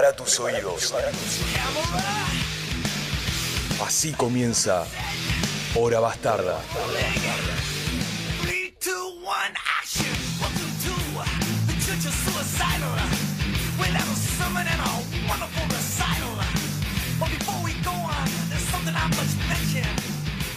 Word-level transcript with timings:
Prepara 0.00 0.16
tus 0.16 0.40
oídos. 0.40 0.94
Así 3.84 4.12
comienza 4.12 4.86
Hora 5.74 6.00
Bastarda. 6.00 6.58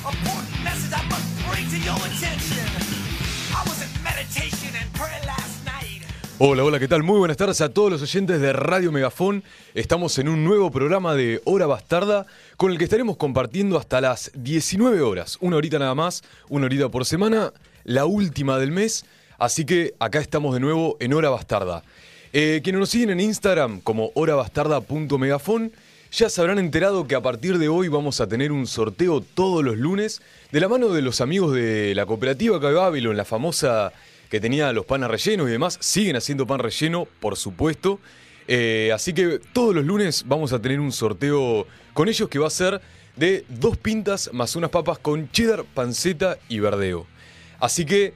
Important 0.05 0.63
message 0.63 0.94
I 0.94 1.03
must 1.09 1.27
bring 1.47 1.69
to 1.69 1.77
your 1.80 1.97
attention. 1.97 2.67
I 3.55 3.63
was 3.66 3.81
in 3.81 4.03
meditation 4.03 4.75
and. 4.80 5.42
Hola, 6.45 6.65
hola, 6.65 6.77
¿qué 6.77 6.89
tal? 6.89 7.03
Muy 7.03 7.20
buenas 7.20 7.38
tardes 7.38 7.61
a 7.61 7.70
todos 7.70 7.89
los 7.89 8.02
oyentes 8.02 8.41
de 8.41 8.52
Radio 8.52 8.91
Megafón. 8.91 9.45
Estamos 9.75 10.20
en 10.20 10.27
un 10.27 10.43
nuevo 10.43 10.71
programa 10.71 11.16
de 11.16 11.41
Hora 11.45 11.67
Bastarda 11.67 12.25
con 12.57 12.69
el 12.69 12.77
que 12.77 12.83
estaremos 12.83 13.16
compartiendo 13.16 13.77
hasta 13.77 14.02
las 14.02 14.29
19 14.35 14.99
horas. 14.99 15.38
Una 15.39 15.55
horita 15.55 15.79
nada 15.79 15.95
más, 15.95 16.21
una 16.49 16.66
horita 16.66 16.89
por 16.89 17.05
semana, 17.05 17.53
la 17.85 18.03
última 18.03 18.59
del 18.59 18.71
mes. 18.71 19.05
Así 19.39 19.63
que 19.63 19.93
acá 19.99 20.19
estamos 20.19 20.53
de 20.53 20.59
nuevo 20.59 20.97
en 20.99 21.13
Hora 21.13 21.29
Bastarda. 21.29 21.81
Eh, 22.33 22.59
quienes 22.61 22.81
nos 22.81 22.89
siguen 22.89 23.11
en 23.11 23.21
Instagram 23.21 23.80
como 23.80 24.11
horabastarda.megafon 24.14 25.71
ya 26.11 26.30
se 26.30 26.41
habrán 26.41 26.59
enterado 26.59 27.08
que 27.08 27.16
a 27.16 27.21
partir 27.21 27.58
de 27.58 27.69
hoy 27.69 27.88
vamos 27.88 28.19
a 28.19 28.27
tener 28.27 28.52
un 28.52 28.67
sorteo 28.67 29.21
todos 29.21 29.64
los 29.64 29.77
lunes 29.77 30.21
de 30.52 30.59
la 30.59 30.67
mano 30.67 30.89
de 30.89 31.02
los 31.02 31.21
amigos 31.21 31.55
de 31.55 31.95
la 31.95 32.05
cooperativa 32.05 32.59
Cabe 32.59 32.73
Babylon, 32.73 33.16
la 33.16 33.23
famosa 33.23 33.94
que 34.34 34.42
tenía 34.42 34.73
los 34.73 34.88
panes 34.88 35.12
rellenos 35.12 35.48
y 35.48 35.52
demás. 35.52 35.78
Siguen 35.80 36.16
haciendo 36.16 36.48
pan 36.48 36.58
relleno, 36.58 37.08
por 37.20 37.38
supuesto. 37.38 38.00
Eh, 38.48 38.89
así 38.92 39.14
que 39.14 39.39
todos 39.53 39.76
los 39.76 39.86
lunes 39.86 40.23
vamos 40.26 40.53
a 40.53 40.59
tener 40.59 40.80
un 40.80 40.92
sorteo 40.92 41.67
con 41.94 42.09
ellos 42.09 42.28
que 42.30 42.39
va 42.39 42.48
a 42.48 42.50
ser 42.50 42.81
de 43.16 43.45
dos 43.48 43.78
pintas 43.78 44.31
más 44.34 44.56
unas 44.56 44.72
papas 44.72 44.98
con 44.98 45.30
cheddar, 45.30 45.66
panceta 45.76 46.39
y 46.50 46.58
verdeo. 46.58 47.06
Así 47.59 47.86
que 47.86 48.16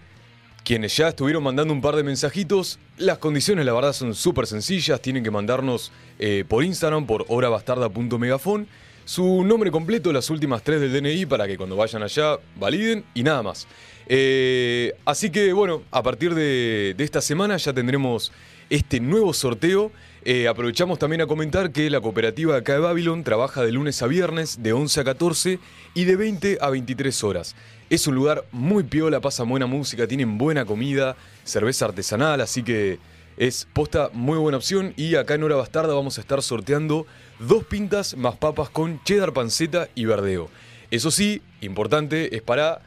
quienes 0.63 0.97
ya 0.97 1.09
estuvieron 1.09 1.43
mandando 1.43 1.71
un 1.71 1.81
par 1.81 1.95
de 1.95 2.01
mensajitos, 2.01 2.79
las 2.97 3.19
condiciones 3.19 3.63
la 3.63 3.73
verdad 3.73 3.93
son 3.93 4.15
súper 4.15 4.47
sencillas, 4.47 4.99
tienen 4.99 5.23
que 5.23 5.29
mandarnos 5.29 5.91
eh, 6.17 6.45
por 6.47 6.63
Instagram, 6.63 7.05
por 7.05 7.25
horabastarda.megafon, 7.27 8.67
su 9.05 9.43
nombre 9.43 9.69
completo, 9.69 10.11
las 10.11 10.31
últimas 10.31 10.63
tres 10.63 10.81
del 10.81 10.99
DNI 10.99 11.27
para 11.27 11.45
que 11.45 11.57
cuando 11.57 11.75
vayan 11.75 12.01
allá 12.01 12.39
validen 12.55 13.05
y 13.13 13.21
nada 13.21 13.43
más. 13.43 13.67
Eh, 14.09 14.93
así 15.05 15.29
que 15.29 15.51
bueno, 15.53 15.83
a 15.91 16.01
partir 16.01 16.33
de, 16.33 16.95
esta 16.97 17.21
semana 17.21 17.57
ya 17.57 17.73
tendremos 17.73 18.31
este 18.69 18.99
nuevo 18.99 19.33
sorteo. 19.33 19.91
Eh, 20.23 20.47
aprovechamos 20.47 20.99
también 20.99 21.21
a 21.21 21.27
comentar 21.27 21.71
que 21.71 21.89
la 21.89 22.01
cooperativa 22.01 22.57
acá 22.57 22.73
de 22.73 22.79
Babylon 22.79 23.23
trabaja 23.23 23.63
de 23.63 23.71
lunes 23.71 24.01
a 24.01 24.07
viernes 24.07 24.61
de 24.61 24.73
11 24.73 25.01
a 25.01 25.03
14 25.03 25.59
y 25.93 26.03
de 26.03 26.15
20 26.15 26.57
a 26.59 26.69
23 26.69 27.23
horas. 27.23 27.55
Es 27.89 28.07
un 28.07 28.15
lugar 28.15 28.43
muy 28.51 28.83
piola, 28.83 29.21
pasan 29.21 29.47
buena 29.47 29.67
música, 29.67 30.07
tienen 30.07 30.37
buena 30.37 30.65
comida, 30.65 31.15
cerveza 31.45 31.85
artesanal, 31.85 32.41
así 32.41 32.63
que 32.63 32.99
es 33.37 33.67
posta 33.71 34.09
muy 34.11 34.37
buena 34.37 34.57
opción. 34.57 34.93
Y 34.97 35.15
acá 35.15 35.35
en 35.35 35.43
Hora 35.43 35.55
Bastarda 35.55 35.93
vamos 35.93 36.17
a 36.17 36.21
estar 36.21 36.41
sorteando 36.41 37.05
dos 37.39 37.63
pintas 37.63 38.17
más 38.17 38.35
papas 38.35 38.69
con 38.69 39.01
cheddar, 39.03 39.31
panceta 39.31 39.87
y 39.95 40.05
verdeo. 40.05 40.49
Eso 40.91 41.11
sí, 41.11 41.41
importante, 41.61 42.35
es 42.35 42.41
para, 42.41 42.81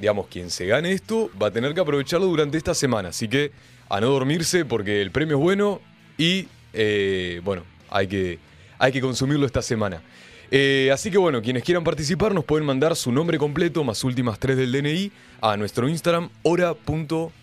digamos, 0.00 0.26
quien 0.28 0.50
se 0.50 0.66
gane 0.66 0.92
esto 0.92 1.30
va 1.40 1.48
a 1.48 1.50
tener 1.50 1.74
que 1.74 1.80
aprovecharlo 1.80 2.26
durante 2.26 2.58
esta 2.58 2.74
semana. 2.74 3.10
Así 3.10 3.28
que 3.28 3.52
a 3.88 4.00
no 4.00 4.08
dormirse 4.08 4.64
porque 4.64 5.00
el 5.02 5.10
premio 5.10 5.36
es 5.36 5.42
bueno 5.42 5.80
y, 6.16 6.48
eh, 6.72 7.40
bueno, 7.44 7.64
hay 7.90 8.06
que, 8.06 8.38
hay 8.78 8.92
que 8.92 9.00
consumirlo 9.00 9.46
esta 9.46 9.62
semana. 9.62 10.02
Eh, 10.50 10.90
así 10.92 11.10
que 11.10 11.18
bueno, 11.18 11.42
quienes 11.42 11.62
quieran 11.62 11.84
participar 11.84 12.32
nos 12.32 12.44
pueden 12.44 12.66
mandar 12.66 12.96
su 12.96 13.12
nombre 13.12 13.36
completo 13.36 13.84
más 13.84 14.02
últimas 14.02 14.38
tres 14.38 14.56
del 14.56 14.72
DNI 14.72 15.12
a 15.42 15.56
nuestro 15.56 15.88
Instagram 15.88 16.30
hora. 16.42 16.74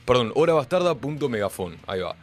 Perdón, 0.05 0.31
horabastarda.megafon. 0.35 1.77
Ahí 1.85 1.99
va. 1.99 2.15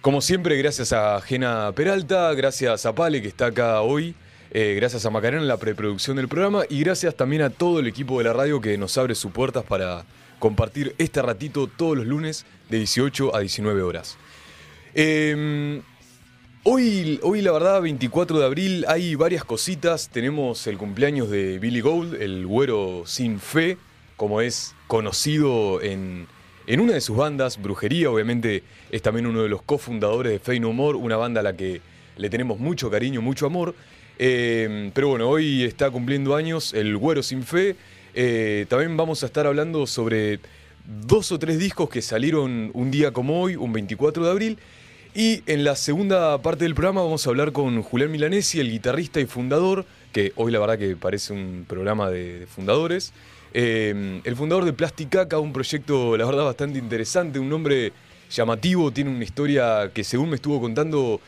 Como 0.00 0.20
siempre, 0.22 0.56
gracias 0.56 0.92
a 0.92 1.20
Jena 1.20 1.72
Peralta, 1.72 2.32
gracias 2.32 2.86
a 2.86 2.94
Pale 2.94 3.20
que 3.20 3.28
está 3.28 3.46
acá 3.46 3.82
hoy, 3.82 4.14
eh, 4.50 4.74
gracias 4.76 5.04
a 5.06 5.10
Macarena 5.10 5.42
en 5.42 5.48
la 5.48 5.56
preproducción 5.56 6.16
del 6.16 6.28
programa 6.28 6.64
y 6.68 6.80
gracias 6.80 7.14
también 7.14 7.42
a 7.42 7.50
todo 7.50 7.80
el 7.80 7.86
equipo 7.86 8.18
de 8.18 8.24
la 8.24 8.32
radio 8.32 8.60
que 8.60 8.78
nos 8.78 8.96
abre 8.98 9.14
sus 9.14 9.32
puertas 9.32 9.64
para 9.64 10.04
compartir 10.38 10.94
este 10.98 11.20
ratito 11.22 11.66
todos 11.66 11.96
los 11.96 12.06
lunes 12.06 12.46
de 12.70 12.78
18 12.78 13.34
a 13.34 13.40
19 13.40 13.82
horas. 13.82 14.16
Eh, 14.94 15.80
Hoy, 16.70 17.18
hoy, 17.22 17.40
la 17.40 17.52
verdad, 17.52 17.80
24 17.80 18.40
de 18.40 18.44
abril, 18.44 18.84
hay 18.88 19.14
varias 19.14 19.42
cositas. 19.42 20.10
Tenemos 20.10 20.66
el 20.66 20.76
cumpleaños 20.76 21.30
de 21.30 21.58
Billy 21.58 21.80
Gold, 21.80 22.20
el 22.20 22.46
güero 22.46 23.04
sin 23.06 23.40
fe, 23.40 23.78
como 24.16 24.42
es 24.42 24.74
conocido 24.86 25.80
en, 25.80 26.26
en 26.66 26.80
una 26.80 26.92
de 26.92 27.00
sus 27.00 27.16
bandas, 27.16 27.62
Brujería. 27.62 28.10
Obviamente 28.10 28.64
es 28.90 29.00
también 29.00 29.26
uno 29.26 29.42
de 29.42 29.48
los 29.48 29.62
cofundadores 29.62 30.30
de 30.30 30.40
Fey 30.40 30.60
No 30.60 30.74
More, 30.74 30.98
una 30.98 31.16
banda 31.16 31.40
a 31.40 31.44
la 31.44 31.56
que 31.56 31.80
le 32.18 32.28
tenemos 32.28 32.58
mucho 32.58 32.90
cariño, 32.90 33.22
mucho 33.22 33.46
amor. 33.46 33.74
Eh, 34.18 34.90
pero 34.94 35.08
bueno, 35.08 35.28
hoy 35.28 35.64
está 35.64 35.90
cumpliendo 35.90 36.34
años 36.34 36.74
el 36.74 36.96
güero 36.96 37.22
sin 37.22 37.44
fe. 37.44 37.76
Eh, 38.14 38.66
también 38.68 38.96
vamos 38.96 39.22
a 39.22 39.26
estar 39.26 39.46
hablando 39.46 39.86
sobre 39.86 40.40
dos 41.06 41.30
o 41.32 41.38
tres 41.38 41.58
discos 41.58 41.88
que 41.88 42.02
salieron 42.02 42.70
un 42.74 42.90
día 42.90 43.12
como 43.12 43.40
hoy, 43.40 43.56
un 43.56 43.72
24 43.72 44.24
de 44.24 44.30
abril. 44.30 44.58
Y 45.14 45.42
en 45.46 45.64
la 45.64 45.74
segunda 45.76 46.40
parte 46.42 46.64
del 46.64 46.74
programa 46.74 47.02
vamos 47.02 47.26
a 47.26 47.30
hablar 47.30 47.52
con 47.52 47.82
Julián 47.82 48.10
Milanesi, 48.10 48.60
el 48.60 48.70
guitarrista 48.70 49.20
y 49.20 49.26
fundador, 49.26 49.86
que 50.12 50.32
hoy 50.36 50.52
la 50.52 50.58
verdad 50.58 50.78
que 50.78 50.96
parece 50.96 51.32
un 51.32 51.64
programa 51.66 52.10
de, 52.10 52.46
fundadores. 52.46 53.12
Eh, 53.54 54.20
el 54.24 54.36
fundador 54.36 54.64
de 54.64 54.72
Plasticaca, 54.72 55.38
un 55.38 55.52
proyecto 55.52 56.16
la 56.16 56.26
verdad 56.26 56.44
bastante 56.44 56.78
interesante, 56.78 57.38
un 57.38 57.48
nombre 57.48 57.92
llamativo, 58.30 58.90
tiene 58.92 59.10
una 59.10 59.24
historia 59.24 59.90
que 59.94 60.04
según 60.04 60.30
me 60.30 60.36
estuvo 60.36 60.60
contando 60.60 61.20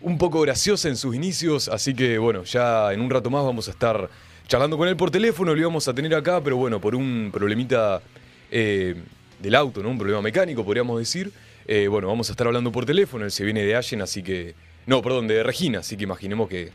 un 0.00 0.18
poco 0.18 0.40
graciosa 0.40 0.88
en 0.88 0.96
sus 0.96 1.14
inicios, 1.14 1.68
así 1.68 1.94
que 1.94 2.18
bueno, 2.18 2.44
ya 2.44 2.92
en 2.92 3.00
un 3.00 3.10
rato 3.10 3.30
más 3.30 3.44
vamos 3.44 3.68
a 3.68 3.72
estar 3.72 4.08
charlando 4.46 4.78
con 4.78 4.88
él 4.88 4.96
por 4.96 5.10
teléfono, 5.10 5.54
lo 5.54 5.60
íbamos 5.60 5.88
a 5.88 5.94
tener 5.94 6.14
acá, 6.14 6.40
pero 6.42 6.56
bueno, 6.56 6.80
por 6.80 6.94
un 6.94 7.30
problemita 7.32 8.00
eh, 8.50 8.94
del 9.40 9.54
auto, 9.54 9.82
¿no? 9.82 9.90
Un 9.90 9.98
problema 9.98 10.22
mecánico, 10.22 10.64
podríamos 10.64 10.98
decir. 10.98 11.32
Eh, 11.66 11.86
bueno, 11.88 12.08
vamos 12.08 12.30
a 12.30 12.32
estar 12.32 12.46
hablando 12.46 12.72
por 12.72 12.86
teléfono, 12.86 13.24
él 13.24 13.30
se 13.30 13.44
viene 13.44 13.62
de 13.62 13.76
Allen, 13.76 14.02
así 14.02 14.22
que... 14.22 14.54
No, 14.86 15.02
perdón, 15.02 15.28
de 15.28 15.42
Regina, 15.42 15.80
así 15.80 15.98
que 15.98 16.04
imaginemos 16.04 16.48
que 16.48 16.72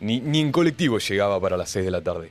ni, 0.00 0.20
ni 0.20 0.40
en 0.40 0.52
colectivo 0.52 0.98
llegaba 0.98 1.40
para 1.40 1.56
las 1.56 1.70
6 1.70 1.86
de 1.86 1.90
la 1.90 2.02
tarde. 2.02 2.30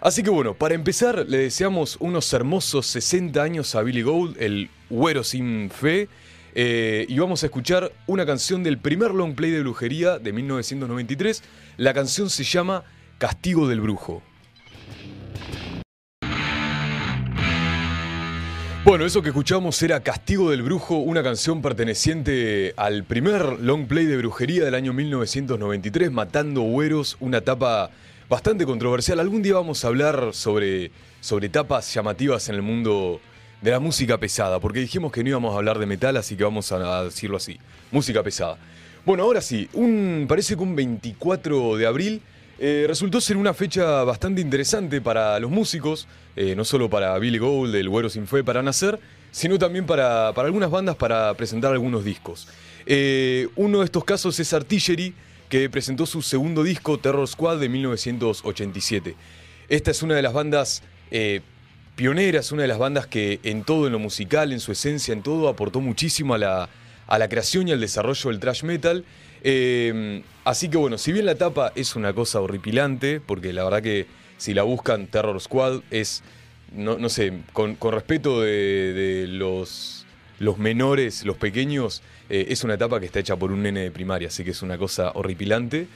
Así 0.00 0.22
que 0.22 0.30
bueno, 0.30 0.54
para 0.54 0.74
empezar, 0.74 1.24
le 1.28 1.38
deseamos 1.38 1.96
unos 2.00 2.30
hermosos 2.32 2.86
60 2.88 3.40
años 3.40 3.74
a 3.76 3.82
Billy 3.82 4.02
Gold, 4.02 4.36
el 4.42 4.68
güero 4.90 5.22
sin 5.22 5.70
fe, 5.70 6.08
eh, 6.54 7.06
y 7.08 7.18
vamos 7.18 7.42
a 7.42 7.46
escuchar 7.46 7.92
una 8.06 8.24
canción 8.24 8.62
del 8.62 8.78
primer 8.78 9.12
long 9.12 9.34
play 9.34 9.50
de 9.50 9.60
brujería 9.60 10.18
de 10.18 10.32
1993. 10.32 11.42
La 11.76 11.92
canción 11.92 12.30
se 12.30 12.44
llama 12.44 12.84
Castigo 13.18 13.68
del 13.68 13.80
Brujo. 13.80 14.22
Bueno, 18.84 19.06
eso 19.06 19.22
que 19.22 19.30
escuchamos 19.30 19.82
era 19.82 20.00
Castigo 20.00 20.50
del 20.50 20.62
Brujo, 20.62 20.96
una 20.96 21.22
canción 21.22 21.62
perteneciente 21.62 22.74
al 22.76 23.04
primer 23.04 23.58
long 23.60 23.86
play 23.86 24.04
de 24.04 24.18
brujería 24.18 24.62
del 24.64 24.74
año 24.74 24.92
1993, 24.92 26.12
Matando 26.12 26.60
Güeros, 26.60 27.16
una 27.20 27.38
etapa 27.38 27.90
bastante 28.28 28.66
controversial. 28.66 29.20
Algún 29.20 29.42
día 29.42 29.54
vamos 29.54 29.84
a 29.84 29.88
hablar 29.88 30.34
sobre, 30.34 30.90
sobre 31.20 31.46
etapas 31.46 31.94
llamativas 31.94 32.50
en 32.50 32.56
el 32.56 32.62
mundo 32.62 33.22
de 33.64 33.70
la 33.70 33.80
música 33.80 34.18
pesada, 34.18 34.60
porque 34.60 34.80
dijimos 34.80 35.10
que 35.10 35.22
no 35.24 35.30
íbamos 35.30 35.54
a 35.54 35.56
hablar 35.56 35.78
de 35.78 35.86
metal, 35.86 36.18
así 36.18 36.36
que 36.36 36.44
vamos 36.44 36.70
a 36.70 37.04
decirlo 37.04 37.38
así, 37.38 37.58
música 37.90 38.22
pesada. 38.22 38.58
Bueno, 39.06 39.22
ahora 39.22 39.40
sí, 39.40 39.70
un, 39.72 40.26
parece 40.28 40.54
que 40.54 40.62
un 40.62 40.76
24 40.76 41.78
de 41.78 41.86
abril 41.86 42.20
eh, 42.58 42.84
resultó 42.86 43.22
ser 43.22 43.38
una 43.38 43.54
fecha 43.54 44.04
bastante 44.04 44.42
interesante 44.42 45.00
para 45.00 45.40
los 45.40 45.50
músicos, 45.50 46.06
eh, 46.36 46.54
no 46.54 46.66
solo 46.66 46.90
para 46.90 47.18
Billy 47.18 47.38
Gold, 47.38 47.74
el 47.74 47.88
Güero 47.88 48.10
Sin 48.10 48.26
Fe, 48.26 48.44
para 48.44 48.62
nacer, 48.62 49.00
sino 49.30 49.58
también 49.58 49.86
para, 49.86 50.34
para 50.34 50.44
algunas 50.44 50.70
bandas 50.70 50.96
para 50.96 51.32
presentar 51.32 51.72
algunos 51.72 52.04
discos. 52.04 52.48
Eh, 52.84 53.48
uno 53.56 53.78
de 53.78 53.86
estos 53.86 54.04
casos 54.04 54.38
es 54.38 54.52
Artillery, 54.52 55.14
que 55.48 55.70
presentó 55.70 56.04
su 56.04 56.20
segundo 56.20 56.62
disco, 56.62 56.98
Terror 56.98 57.26
Squad, 57.26 57.60
de 57.60 57.70
1987. 57.70 59.16
Esta 59.70 59.90
es 59.90 60.02
una 60.02 60.16
de 60.16 60.20
las 60.20 60.34
bandas 60.34 60.82
pioneras, 61.96 62.52
una 62.52 62.62
de 62.62 62.68
las 62.68 62.78
bandas 62.78 63.06
que 63.06 63.40
en 63.42 63.64
todo, 63.64 63.86
en 63.86 63.92
lo 63.92 63.98
musical, 63.98 64.52
en 64.52 64.60
su 64.60 64.72
esencia, 64.72 65.12
en 65.12 65.22
todo, 65.22 65.48
aportó 65.48 65.80
muchísimo 65.80 66.34
a 66.34 66.38
la, 66.38 66.68
a 67.06 67.18
la 67.18 67.28
creación 67.28 67.68
y 67.68 67.72
al 67.72 67.80
desarrollo 67.80 68.30
del 68.30 68.40
thrash 68.40 68.64
metal. 68.64 69.04
Eh, 69.42 70.22
así 70.44 70.68
que 70.68 70.76
bueno, 70.76 70.98
si 70.98 71.12
bien 71.12 71.26
la 71.26 71.34
tapa 71.34 71.72
es 71.74 71.96
una 71.96 72.12
cosa 72.12 72.40
horripilante, 72.40 73.20
porque 73.20 73.52
la 73.52 73.64
verdad 73.64 73.82
que 73.82 74.06
si 74.38 74.54
la 74.54 74.62
buscan 74.62 75.06
Terror 75.06 75.40
Squad 75.40 75.80
es, 75.90 76.22
no, 76.72 76.98
no 76.98 77.08
sé, 77.08 77.32
con, 77.52 77.76
con 77.76 77.92
respeto 77.92 78.40
de, 78.40 78.92
de 78.92 79.26
los 79.28 80.04
los 80.40 80.58
menores, 80.58 81.24
los 81.24 81.36
pequeños, 81.36 82.02
eh, 82.28 82.46
es 82.48 82.64
una 82.64 82.74
etapa 82.74 82.98
que 82.98 83.06
está 83.06 83.20
hecha 83.20 83.36
por 83.36 83.52
un 83.52 83.62
nene 83.62 83.80
de 83.80 83.90
primaria, 83.90 84.28
así 84.28 84.44
que 84.44 84.50
es 84.50 84.62
una 84.62 84.76
cosa 84.78 85.12
horripilante. 85.14 85.86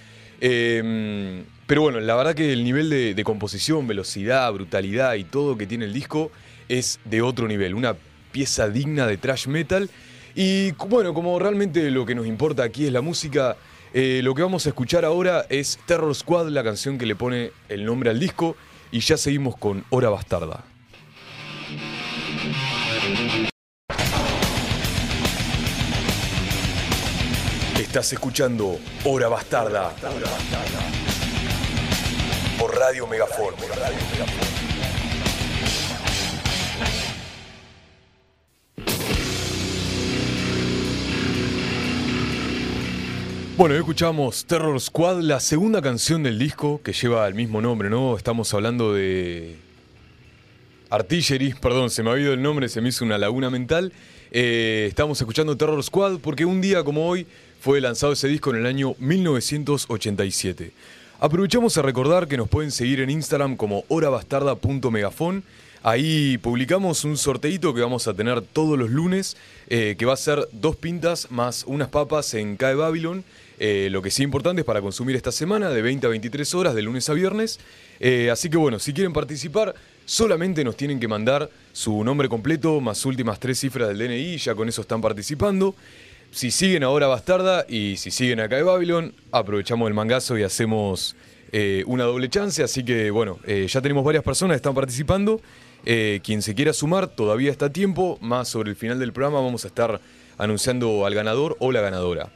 Eh, 0.40 1.42
pero 1.68 1.82
bueno, 1.82 2.00
la 2.00 2.16
verdad 2.16 2.34
que 2.34 2.50
el 2.50 2.64
nivel 2.64 2.88
de, 2.88 3.24
composición, 3.24 3.86
velocidad, 3.86 4.50
brutalidad 4.54 5.14
y 5.16 5.24
todo 5.24 5.58
que 5.58 5.66
tiene 5.66 5.84
el 5.84 5.92
disco 5.92 6.32
es 6.66 6.98
de 7.04 7.20
otro 7.20 7.46
nivel, 7.46 7.74
una 7.74 7.94
pieza 8.32 8.70
digna 8.70 9.06
de 9.06 9.18
thrash 9.18 9.48
metal. 9.48 9.90
Y 10.34 10.72
bueno, 10.72 11.12
como 11.12 11.38
realmente 11.38 11.90
lo 11.90 12.06
que 12.06 12.14
nos 12.14 12.26
importa 12.26 12.62
aquí 12.62 12.86
es 12.86 12.92
la 12.92 13.02
música, 13.02 13.58
eh, 13.92 14.22
lo 14.24 14.34
que 14.34 14.40
vamos 14.40 14.64
a 14.64 14.70
escuchar 14.70 15.04
ahora 15.04 15.44
es 15.50 15.78
Terror 15.84 16.14
Squad, 16.14 16.48
la 16.48 16.64
canción 16.64 16.96
que 16.96 17.04
le 17.04 17.14
pone 17.14 17.52
el 17.68 17.84
nombre 17.84 18.08
al 18.08 18.18
disco, 18.18 18.56
y 18.90 19.00
ya 19.00 19.18
seguimos 19.18 19.54
con 19.58 19.84
Hora 19.90 20.08
Bastarda. 20.08 20.64
Estás 27.78 28.14
escuchando 28.14 28.78
Hora 29.04 29.28
Bastarda. 29.28 29.92
Por 32.58 32.76
Radio 32.76 33.06
Megafon. 33.06 33.54
Bueno, 43.56 43.74
hoy 43.74 43.80
escuchamos 43.80 44.44
Terror 44.44 44.80
Squad, 44.80 45.20
la 45.20 45.40
segunda 45.40 45.80
canción 45.82 46.22
del 46.22 46.38
disco 46.38 46.80
que 46.82 46.92
lleva 46.92 47.26
el 47.28 47.34
mismo 47.34 47.60
nombre, 47.60 47.90
¿no? 47.90 48.16
Estamos 48.16 48.52
hablando 48.54 48.92
de 48.92 49.56
Artillery, 50.90 51.54
perdón, 51.54 51.90
se 51.90 52.02
me 52.02 52.10
ha 52.10 52.18
ido 52.18 52.32
el 52.32 52.42
nombre, 52.42 52.68
se 52.68 52.80
me 52.80 52.88
hizo 52.88 53.04
una 53.04 53.18
laguna 53.18 53.50
mental. 53.50 53.92
Eh, 54.30 54.86
estamos 54.88 55.20
escuchando 55.20 55.56
Terror 55.56 55.82
Squad 55.82 56.18
porque 56.18 56.44
un 56.44 56.60
día 56.60 56.82
como 56.82 57.08
hoy 57.08 57.26
fue 57.60 57.80
lanzado 57.80 58.12
ese 58.12 58.28
disco 58.28 58.50
en 58.50 58.56
el 58.56 58.66
año 58.66 58.94
1987. 58.98 60.72
Aprovechamos 61.20 61.76
a 61.76 61.82
recordar 61.82 62.28
que 62.28 62.36
nos 62.36 62.48
pueden 62.48 62.70
seguir 62.70 63.00
en 63.00 63.10
Instagram 63.10 63.56
como 63.56 63.84
horabastarda.megafon. 63.88 65.42
Ahí 65.82 66.38
publicamos 66.38 67.02
un 67.02 67.16
sorteito 67.16 67.74
que 67.74 67.80
vamos 67.80 68.06
a 68.06 68.14
tener 68.14 68.40
todos 68.40 68.78
los 68.78 68.90
lunes, 68.90 69.36
eh, 69.68 69.96
que 69.98 70.06
va 70.06 70.12
a 70.12 70.16
ser 70.16 70.48
dos 70.52 70.76
pintas 70.76 71.28
más 71.32 71.64
unas 71.66 71.88
papas 71.88 72.34
en 72.34 72.56
CAE 72.56 72.76
Babylon. 72.76 73.24
Eh, 73.58 73.88
lo 73.90 74.00
que 74.00 74.12
sí 74.12 74.22
importante 74.22 74.60
es 74.60 74.64
para 74.64 74.80
consumir 74.80 75.16
esta 75.16 75.32
semana 75.32 75.70
de 75.70 75.82
20 75.82 76.06
a 76.06 76.10
23 76.10 76.54
horas 76.54 76.76
de 76.76 76.82
lunes 76.82 77.08
a 77.08 77.14
viernes. 77.14 77.58
Eh, 77.98 78.30
así 78.30 78.48
que 78.48 78.56
bueno, 78.56 78.78
si 78.78 78.92
quieren 78.92 79.12
participar, 79.12 79.74
solamente 80.04 80.62
nos 80.62 80.76
tienen 80.76 81.00
que 81.00 81.08
mandar 81.08 81.50
su 81.72 82.04
nombre 82.04 82.28
completo 82.28 82.80
más 82.80 83.04
últimas 83.04 83.40
tres 83.40 83.58
cifras 83.58 83.88
del 83.88 83.98
DNI, 83.98 84.36
ya 84.36 84.54
con 84.54 84.68
eso 84.68 84.82
están 84.82 85.00
participando. 85.00 85.74
Si 86.30 86.50
siguen 86.50 86.84
ahora 86.84 87.06
Bastarda 87.06 87.64
y 87.68 87.96
si 87.96 88.10
siguen 88.10 88.40
acá 88.40 88.56
de 88.56 88.62
Babylon, 88.62 89.14
aprovechamos 89.32 89.88
el 89.88 89.94
mangazo 89.94 90.36
y 90.36 90.42
hacemos 90.42 91.16
eh, 91.52 91.82
una 91.86 92.04
doble 92.04 92.28
chance. 92.28 92.62
Así 92.62 92.84
que 92.84 93.10
bueno, 93.10 93.38
eh, 93.46 93.66
ya 93.68 93.80
tenemos 93.80 94.04
varias 94.04 94.22
personas 94.22 94.54
que 94.54 94.58
están 94.58 94.74
participando. 94.74 95.40
Eh, 95.86 96.20
quien 96.22 96.42
se 96.42 96.54
quiera 96.54 96.72
sumar, 96.74 97.08
todavía 97.08 97.50
está 97.50 97.66
a 97.66 97.72
tiempo. 97.72 98.18
Más 98.20 98.48
sobre 98.48 98.70
el 98.70 98.76
final 98.76 98.98
del 98.98 99.12
programa 99.12 99.40
vamos 99.40 99.64
a 99.64 99.68
estar 99.68 100.00
anunciando 100.36 101.06
al 101.06 101.14
ganador 101.14 101.56
o 101.60 101.72
la 101.72 101.80
ganadora. 101.80 102.30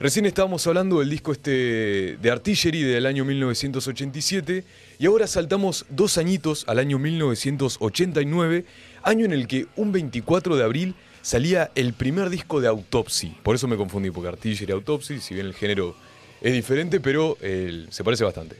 Recién 0.00 0.26
estábamos 0.26 0.66
hablando 0.66 1.00
del 1.00 1.10
disco 1.10 1.30
este 1.30 2.16
de 2.20 2.30
Artillery 2.30 2.82
del 2.82 3.06
año 3.06 3.24
1987 3.24 4.64
y 4.98 5.06
ahora 5.06 5.26
saltamos 5.26 5.86
dos 5.88 6.18
añitos 6.18 6.64
al 6.66 6.80
año 6.80 6.98
1989, 6.98 8.64
año 9.02 9.24
en 9.24 9.32
el 9.32 9.46
que 9.46 9.66
un 9.76 9.92
24 9.92 10.56
de 10.56 10.64
abril 10.64 10.94
salía 11.24 11.70
el 11.74 11.94
primer 11.94 12.28
disco 12.28 12.60
de 12.60 12.68
Autopsy. 12.68 13.34
Por 13.42 13.56
eso 13.56 13.66
me 13.66 13.76
confundí, 13.76 14.10
porque 14.10 14.28
Artillery 14.28 14.72
Autopsy, 14.72 15.20
si 15.20 15.34
bien 15.34 15.46
el 15.46 15.54
género 15.54 15.96
es 16.42 16.52
diferente, 16.52 17.00
pero 17.00 17.38
se 17.40 18.04
parece 18.04 18.24
bastante. 18.24 18.56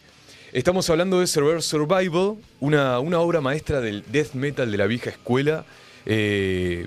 Estamos 0.54 0.88
hablando 0.88 1.20
de 1.20 1.26
Server 1.26 1.60
Survival, 1.60 2.36
una, 2.60 2.98
obra 2.98 3.40
maestra 3.42 3.80
del 3.80 4.02
death 4.10 4.32
metal 4.32 4.70
de 4.70 4.78
la 4.78 4.86
vieja 4.86 5.10
escuela. 5.10 5.66
Eh, 6.06 6.86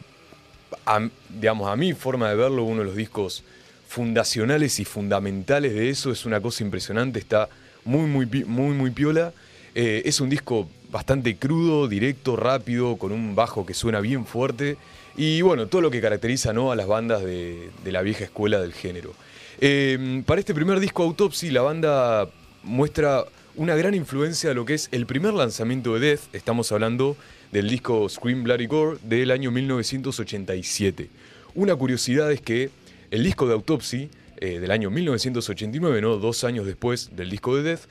a, 0.85 1.07
digamos, 1.29 1.69
a 1.69 1.75
mi 1.75 1.93
forma 1.93 2.29
de 2.29 2.35
verlo, 2.35 2.63
uno 2.63 2.79
de 2.79 2.85
los 2.85 2.95
discos 2.95 3.43
fundacionales 3.87 4.79
y 4.79 4.85
fundamentales 4.85 5.73
de 5.75 5.89
eso, 5.89 6.11
es 6.11 6.25
una 6.25 6.41
cosa 6.41 6.63
impresionante, 6.63 7.19
está 7.19 7.49
muy, 7.85 8.07
muy, 8.07 8.25
muy, 8.45 8.73
muy 8.73 8.91
piola. 8.91 9.31
Eh, 9.75 10.01
es 10.05 10.21
un 10.21 10.29
disco 10.29 10.69
bastante 10.89 11.35
crudo, 11.35 11.87
directo, 11.87 12.35
rápido, 12.35 12.97
con 12.97 13.11
un 13.11 13.35
bajo 13.35 13.65
que 13.65 13.73
suena 13.73 13.99
bien 13.99 14.25
fuerte. 14.25 14.77
Y 15.17 15.41
bueno, 15.41 15.65
todo 15.65 15.81
lo 15.81 15.89
que 15.89 15.99
caracteriza 15.99 16.53
¿no? 16.53 16.71
a 16.71 16.75
las 16.75 16.85
bandas 16.85 17.23
de, 17.23 17.71
la 17.85 18.03
vieja 18.03 18.23
escuela 18.23 18.61
del 18.61 18.71
género. 18.71 19.15
Eh, 19.59 20.21
para 20.27 20.39
este 20.39 20.53
primer 20.53 20.79
disco 20.79 21.01
Autopsy, 21.01 21.49
la 21.49 21.63
banda 21.63 22.29
muestra 22.61 23.25
una 23.55 23.75
gran 23.75 23.95
influencia 23.95 24.49
de 24.49 24.55
lo 24.55 24.65
que 24.65 24.75
es 24.75 24.89
el 24.91 25.07
primer 25.07 25.33
lanzamiento 25.33 25.95
de 25.95 26.09
Death. 26.11 26.19
Estamos 26.33 26.71
hablando 26.71 27.17
del 27.51 27.67
disco 27.67 28.07
Scream 28.07 28.43
Bloody 28.43 28.67
Gore 28.67 28.99
del 29.01 29.31
año 29.31 29.49
1987. 29.49 31.09
Una 31.55 31.75
curiosidad 31.75 32.31
es 32.31 32.41
que 32.41 32.69
el 33.09 33.23
disco 33.23 33.47
de 33.47 33.53
Autopsy 33.53 34.11
eh, 34.39 34.59
del 34.59 34.69
año 34.69 34.91
1989, 34.91 35.99
¿no? 35.99 36.17
dos 36.17 36.43
años 36.43 36.67
después 36.67 37.15
del 37.15 37.31
disco 37.31 37.55
de 37.55 37.63
Death, 37.63 37.81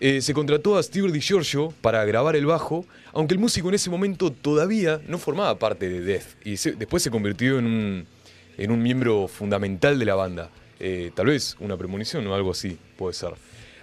eh, 0.00 0.20
se 0.22 0.32
contrató 0.34 0.76
a 0.78 0.82
Steve 0.82 1.12
DiGiorgio 1.12 1.72
para 1.82 2.04
grabar 2.04 2.34
el 2.34 2.46
bajo, 2.46 2.86
aunque 3.12 3.34
el 3.34 3.40
músico 3.40 3.68
en 3.68 3.74
ese 3.74 3.90
momento 3.90 4.32
todavía 4.32 5.00
no 5.06 5.18
formaba 5.18 5.58
parte 5.58 5.88
de 5.88 6.00
Death 6.00 6.24
y 6.44 6.56
se- 6.56 6.72
después 6.72 7.02
se 7.02 7.10
convirtió 7.10 7.58
en 7.58 7.66
un, 7.66 8.82
miembro 8.82 9.28
fundamental 9.28 9.98
de 9.98 10.04
la 10.04 10.14
banda. 10.14 10.50
Eh, 10.78 11.10
tal 11.14 11.26
vez 11.26 11.56
una 11.60 11.76
premonición 11.76 12.26
o 12.26 12.34
algo 12.34 12.50
así, 12.50 12.78
puede 12.96 13.12
ser. 13.14 13.34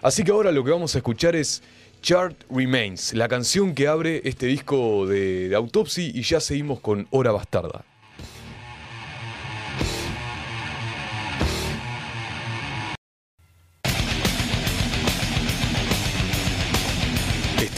Así 0.02 0.24
que 0.24 0.32
ahora 0.32 0.52
lo 0.52 0.64
que 0.64 0.72
vamos 0.72 0.96
a 0.96 0.98
escuchar 0.98 1.36
es 1.36 1.62
Chart 2.02 2.36
Remains, 2.50 3.14
la 3.14 3.28
canción 3.28 3.74
que 3.76 3.88
abre 3.88 4.22
este 4.24 4.46
disco 4.48 5.06
de, 5.08 5.50
de 5.50 5.56
Autopsy 5.56 6.12
y 6.14 6.22
ya 6.24 6.40
seguimos 6.40 6.80
con 6.80 7.08
Hora 7.12 7.32
Bastarda. 7.32 7.86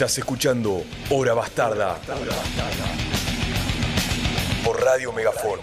Estás 0.00 0.16
escuchando 0.16 0.82
Hora 1.10 1.34
Bastarda. 1.34 1.98
Por 4.64 4.82
Radio 4.82 5.12
Megafon. 5.12 5.60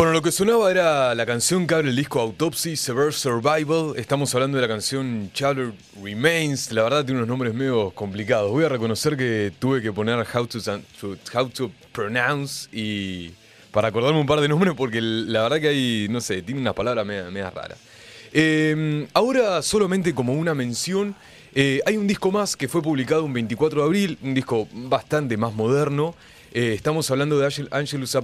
Bueno, 0.00 0.14
lo 0.14 0.22
que 0.22 0.32
sonaba 0.32 0.70
era 0.70 1.14
la 1.14 1.26
canción 1.26 1.66
que 1.66 1.74
abre 1.74 1.90
el 1.90 1.94
disco 1.94 2.20
Autopsy, 2.20 2.74
Severe 2.74 3.12
Survival. 3.12 3.92
Estamos 3.96 4.34
hablando 4.34 4.56
de 4.56 4.62
la 4.62 4.68
canción 4.68 5.30
Chatter 5.34 5.74
Remains. 6.02 6.72
La 6.72 6.84
verdad 6.84 7.04
tiene 7.04 7.18
unos 7.18 7.28
nombres 7.28 7.52
medio 7.52 7.90
complicados. 7.90 8.50
Voy 8.50 8.64
a 8.64 8.70
reconocer 8.70 9.14
que 9.14 9.52
tuve 9.58 9.82
que 9.82 9.92
poner 9.92 10.26
How 10.34 10.46
to, 10.46 11.70
Pronounce 11.92 12.70
y 12.72 13.32
para 13.72 13.88
acordarme 13.88 14.18
un 14.18 14.26
par 14.26 14.40
de 14.40 14.48
nombres 14.48 14.72
porque 14.74 15.02
la 15.02 15.42
verdad 15.42 15.60
que 15.60 15.68
hay, 15.68 16.06
no 16.08 16.22
sé, 16.22 16.40
tiene 16.40 16.62
unas 16.62 16.72
palabras 16.72 17.04
media, 17.04 17.30
media 17.30 17.50
raras. 17.50 17.78
Eh, 18.32 19.06
ahora 19.12 19.60
solamente 19.60 20.14
como 20.14 20.32
una 20.32 20.54
mención, 20.54 21.14
eh, 21.54 21.82
hay 21.84 21.98
un 21.98 22.06
disco 22.06 22.30
más 22.30 22.56
que 22.56 22.68
fue 22.68 22.80
publicado 22.80 23.22
un 23.22 23.34
24 23.34 23.82
de 23.82 23.86
abril, 23.86 24.18
un 24.22 24.32
disco 24.32 24.66
bastante 24.72 25.36
más 25.36 25.52
moderno. 25.52 26.14
Eh, 26.52 26.72
estamos 26.74 27.08
hablando 27.12 27.38
de 27.38 27.46
Angel- 27.46 27.68
Angelus 27.70 28.16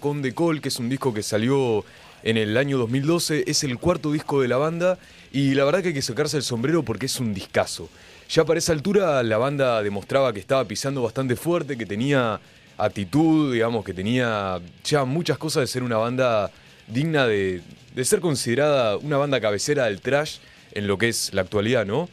con 0.00 0.22
The 0.22 0.34
Call, 0.34 0.62
que 0.62 0.68
es 0.68 0.78
un 0.78 0.88
disco 0.88 1.12
que 1.12 1.22
salió 1.22 1.84
en 2.22 2.38
el 2.38 2.56
año 2.56 2.78
2012. 2.78 3.44
Es 3.46 3.62
el 3.62 3.78
cuarto 3.78 4.10
disco 4.10 4.40
de 4.40 4.48
la 4.48 4.56
banda 4.56 4.98
y 5.32 5.52
la 5.54 5.64
verdad 5.64 5.82
que 5.82 5.88
hay 5.88 5.94
que 5.94 6.00
sacarse 6.00 6.38
el 6.38 6.42
sombrero 6.44 6.82
porque 6.82 7.06
es 7.06 7.20
un 7.20 7.34
discazo. 7.34 7.90
Ya 8.30 8.46
para 8.46 8.58
esa 8.58 8.72
altura 8.72 9.22
la 9.22 9.36
banda 9.36 9.82
demostraba 9.82 10.32
que 10.32 10.40
estaba 10.40 10.64
pisando 10.64 11.02
bastante 11.02 11.36
fuerte, 11.36 11.76
que 11.76 11.84
tenía 11.84 12.40
actitud, 12.78 13.52
digamos, 13.52 13.84
que 13.84 13.92
tenía 13.92 14.60
ya 14.82 15.04
muchas 15.04 15.36
cosas 15.36 15.60
de 15.64 15.66
ser 15.66 15.82
una 15.82 15.98
banda 15.98 16.50
digna 16.88 17.26
de, 17.26 17.60
ser 18.02 18.20
considerada 18.20 18.96
una 18.96 19.18
banda 19.18 19.42
cabecera 19.42 19.84
del 19.84 20.00
trash 20.00 20.38
en 20.72 20.86
lo 20.86 20.96
que 20.96 21.10
es 21.10 21.34
la 21.34 21.42
actualidad, 21.42 21.84
¿no? 21.84 22.08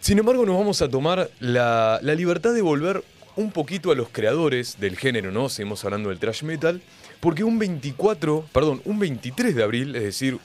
Sin 0.00 0.18
embargo, 0.18 0.46
nos 0.46 0.56
vamos 0.56 0.80
a 0.80 0.88
tomar 0.88 1.28
la 1.40 2.00
libertad 2.02 2.54
de 2.54 2.62
volver 2.62 3.04
un 3.40 3.50
poquito 3.50 3.90
a 3.90 3.94
los 3.94 4.08
creadores 4.10 4.78
del 4.78 4.96
género, 4.96 5.32
¿no? 5.32 5.48
Seguimos 5.48 5.84
hablando 5.84 6.10
del 6.10 6.18
trash 6.18 6.42
metal, 6.42 6.80
porque 7.20 7.42
un 7.42 7.58
24, 7.58 8.44
perdón, 8.52 8.82
un 8.84 8.98
23 8.98 9.54
de 9.54 9.62
abril, 9.62 9.96
es 9.96 10.02
decir, 10.02 10.38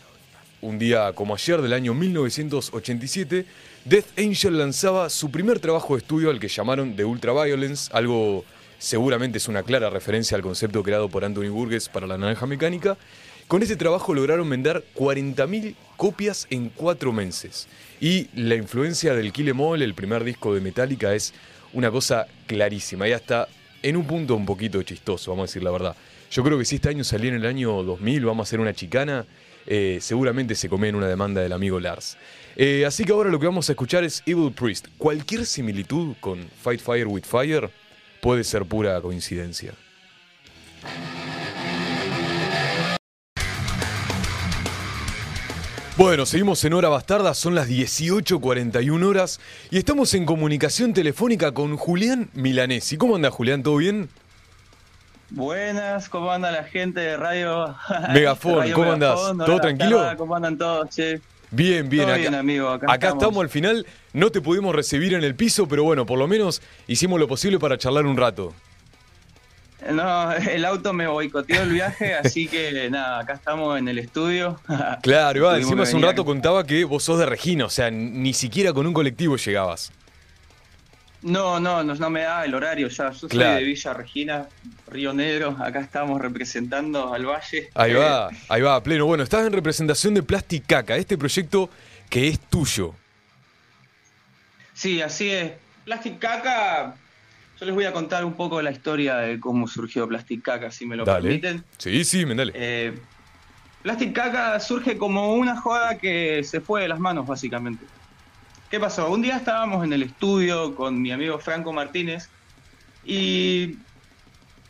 un 0.62 0.80
día 0.80 1.14
como 1.14 1.36
ayer 1.36 1.62
del 1.62 1.74
año 1.74 1.94
1987, 1.94 3.46
Death 3.84 4.18
Angel 4.18 4.58
lanzaba 4.58 5.10
su 5.10 5.30
primer 5.30 5.60
trabajo 5.60 5.96
de 5.96 6.00
estudio 6.00 6.30
al 6.30 6.40
que 6.40 6.48
llamaron 6.48 6.96
The 6.96 7.06
Ultraviolence, 7.06 7.92
algo 7.94 8.44
seguramente 8.80 9.38
es 9.38 9.48
una 9.48 9.64
clara 9.64 9.90
referencia 9.90 10.36
al 10.36 10.44
concepto 10.44 10.82
creado 10.82 11.10
por 11.10 11.25
Anthony 11.25 11.50
Burgess 11.50 11.90
para 11.90 12.08
la 12.08 12.18
naranja 12.18 12.46
mecánica. 12.46 12.98
Con 13.48 13.62
este 13.62 13.75
trabajo 13.75 14.14
lograron 14.14 14.50
vender 14.50 14.84
40.000 14.96 15.75
copias 15.98 16.48
en 16.50 16.70
cuatro 16.70 17.12
meses. 17.14 17.68
Y 18.02 18.28
la 18.34 18.56
influencia 18.56 19.14
del 19.14 19.32
Kill 19.32 19.50
Em 19.50 19.62
All, 19.62 19.84
el 19.84 19.94
primer 19.94 20.24
disco 20.24 20.56
de 20.56 20.62
Metallica, 20.62 21.14
es 21.14 21.34
una 21.75 21.91
cosa 21.91 22.25
clarísima. 22.48 23.08
Y 23.08 23.12
hasta 23.12 23.48
en 23.84 23.96
un 23.96 24.05
punto 24.05 24.36
un 24.36 24.46
poquito 24.46 24.82
chistoso, 24.82 25.32
vamos 25.32 25.44
a 25.44 25.48
decir 25.50 25.63
la 25.63 25.72
verdad. 25.72 25.96
Yo 26.32 26.44
creo 26.44 26.58
que 26.58 26.65
si 26.65 26.75
este 26.75 26.89
año 26.89 27.03
salía 27.03 27.29
en 27.29 27.36
el 27.36 27.46
año 27.46 27.84
2000, 27.84 28.25
vamos 28.25 28.46
a 28.46 28.50
hacer 28.50 28.60
una 28.60 28.74
chicana, 28.74 29.25
eh, 29.67 30.00
seguramente 30.01 30.55
se 30.55 30.70
come 30.70 30.89
en 30.89 30.96
una 30.96 31.08
demanda 31.08 31.41
del 31.41 31.53
amigo 31.53 31.79
Lars. 31.79 32.17
Eh, 32.55 32.86
así 32.86 33.03
que 33.03 33.12
ahora 33.12 33.29
lo 33.29 33.39
que 33.39 33.46
vamos 33.46 33.70
a 33.70 33.74
escuchar 33.74 34.03
es 34.03 34.24
Evil 34.25 34.51
Priest. 34.51 34.88
Cualquier 34.98 35.46
similitud 35.46 36.15
con 36.20 36.48
Fight 36.63 36.82
Fire 36.82 37.08
with 37.08 37.24
Fire 37.24 37.70
puede 38.22 38.44
ser 38.44 38.65
pura 38.65 39.00
coincidencia. 39.01 39.74
Bueno, 45.98 46.25
seguimos 46.25 46.62
en 46.66 46.74
Hora 46.74 46.90
Bastarda, 46.90 47.34
son 47.34 47.56
las 47.56 47.70
18.41 47.70 49.06
horas 49.06 49.40
y 49.72 49.78
estamos 49.78 50.14
en 50.14 50.25
comunicación 50.25 50.94
telefónica 50.94 51.54
con 51.54 51.78
Julián 51.78 52.30
Milanesi. 52.34 52.98
¿Cómo 52.98 53.16
anda 53.16 53.32
Julián? 53.32 53.64
¿Todo 53.64 53.78
bien? 53.78 54.10
Buenas, 55.30 56.10
¿cómo 56.10 56.32
anda 56.32 56.52
la 56.52 56.66
gente 56.66 57.00
de 57.00 57.16
Radio 57.16 57.74
Megafon? 58.14 58.58
Radio 58.58 58.75
¿Cómo 58.75 58.92
andás? 58.92 59.16
Megafon, 59.16 59.46
¿Todo 59.46 59.60
tranquilo? 59.62 60.14
¿Cómo 60.18 60.36
andan 60.36 60.58
todos, 60.58 60.90
che? 60.90 61.22
Bien, 61.52 61.88
bien. 61.88 62.04
Todo 62.04 62.12
acá, 62.12 62.22
bien, 62.22 62.36
amigo, 62.36 62.68
acá 62.68 62.88
acá 62.88 63.08
estamos. 63.08 63.24
estamos. 63.24 63.44
al 63.44 63.50
final. 63.50 63.86
No 64.12 64.32
te 64.32 64.42
pudimos 64.42 64.75
recibir 64.75 65.14
en 65.14 65.24
el 65.24 65.34
piso, 65.36 65.66
pero 65.66 65.86
bueno, 65.86 66.06
por 66.06 66.20
lo 66.20 66.28
menos 66.28 66.62
hicimos 66.88 67.22
lo 67.22 67.30
posible 67.30 67.58
para 67.58 67.78
charlar 67.78 68.06
un 68.06 68.18
rato. 68.18 68.54
No, 69.92 70.32
el 70.34 70.65
auto 70.65 70.94
me 70.94 71.06
boicoteó 71.08 71.62
el 71.62 71.70
viaje, 71.72 72.15
así 72.15 72.48
que 72.48 72.89
nada, 72.89 73.20
acá 73.20 73.34
estamos 73.34 73.77
en 73.77 73.88
el 73.88 74.00
estudio. 74.00 74.60
Claro, 75.01 75.42
Tuvimos 75.42 75.58
encima 75.62 75.84
hace 75.84 75.96
un 75.96 76.01
rato 76.01 76.22
acá. 76.24 76.27
contaba 76.27 76.65
que 76.65 76.84
vos 76.86 77.04
sos 77.04 77.20
de 77.20 77.25
Regina, 77.25 77.65
o 77.65 77.70
sea, 77.70 77.92
ni 77.92 78.34
siquiera 78.34 78.74
con 78.74 78.88
un 78.88 78.94
colectivo 78.94 79.36
llegabas. 79.38 79.92
No, 81.22 81.60
no, 81.60 81.84
no, 81.84 81.96
no 81.96 82.10
me 82.12 82.22
da 82.22 82.46
el 82.46 82.54
horario 82.54 82.88
ya. 82.88 83.10
Yo 83.12 83.18
soy 83.18 83.30
Claro. 83.30 83.56
de 83.56 83.63
Villa 83.63 83.94
Regina, 83.94 84.48
Río 84.88 85.12
Negro. 85.12 85.58
Acá 85.60 85.80
estamos 85.80 86.22
representando 86.22 87.12
al 87.12 87.25
Valle. 87.25 87.70
Ahí 87.74 87.92
Eh, 87.92 87.96
va, 87.96 88.30
ahí 88.48 88.62
va, 88.62 88.82
pleno. 88.84 89.06
Bueno, 89.08 89.24
estás 89.24 89.46
en 89.48 89.51
representación 89.54 90.13
de 90.13 90.22
Plastic 90.22 90.65
Caca, 90.68 90.96
este 90.98 91.18
proyecto 91.18 91.70
que 92.12 92.27
es 92.27 92.39
tuyo. 92.39 92.94
Sí, 94.74 95.01
así 95.01 95.30
es. 95.32 95.54
Plastic 95.86 96.20
Caca, 96.20 96.96
yo 97.60 97.66
les 97.66 97.74
voy 97.76 97.86
a 97.86 97.94
contar 97.94 98.26
un 98.26 98.34
poco 98.34 98.62
la 98.62 98.72
historia 98.72 99.18
de 99.18 99.40
cómo 99.40 99.68
surgió 99.68 100.08
Plastic 100.08 100.42
Caca, 100.42 100.72
si 100.72 100.86
me 100.86 100.96
lo 100.96 101.06
Dale. 101.06 101.22
permiten. 101.40 101.64
Sí, 101.78 102.04
sí, 102.04 102.26
Mendale. 102.26 102.52
Eh, 102.56 102.98
Plastic 103.84 104.14
Caca 104.14 104.60
surge 104.60 104.98
como 104.98 105.34
una 105.34 105.60
joda 105.60 105.98
que 105.98 106.44
se 106.44 106.60
fue 106.62 106.82
de 106.82 106.88
las 106.88 107.00
manos, 107.00 107.28
básicamente. 107.28 107.86
¿Qué 108.70 108.80
pasó? 108.80 109.10
Un 109.12 109.22
día 109.22 109.38
estábamos 109.38 109.84
en 109.86 109.94
el 109.94 110.04
estudio 110.04 110.76
con 110.76 111.02
mi 111.02 111.12
amigo 111.12 111.38
Franco 111.40 111.72
Martínez 111.72 112.30
y 113.06 113.78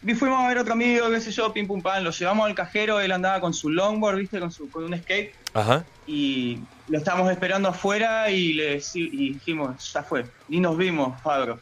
y 0.08 0.14
fuimos 0.14 0.40
a 0.40 0.48
ver 0.48 0.60
otro 0.60 0.74
amigo, 0.74 1.10
qué 1.10 1.20
sé 1.20 1.32
yo, 1.32 1.52
pim 1.52 1.66
pum 1.66 1.82
pam, 1.82 2.04
lo 2.04 2.12
llevamos 2.12 2.46
al 2.46 2.54
cajero, 2.54 3.00
él 3.00 3.12
andaba 3.12 3.40
con 3.40 3.56
su 3.56 3.72
longboard, 3.72 4.18
viste, 4.18 4.40
con, 4.40 4.52
su, 4.52 4.70
con 4.70 4.84
un 4.84 4.96
skate 5.00 5.34
Ajá. 5.56 5.84
y 6.06 6.60
lo 6.90 7.00
estábamos 7.00 7.32
esperando 7.32 7.70
afuera 7.70 8.30
y 8.30 8.54
le 8.54 8.80
y 8.94 9.34
dijimos, 9.34 9.92
ya 9.92 10.04
fue, 10.04 10.26
ni 10.48 10.60
nos 10.60 10.78
vimos, 10.78 11.20
Fabro. 11.24 11.60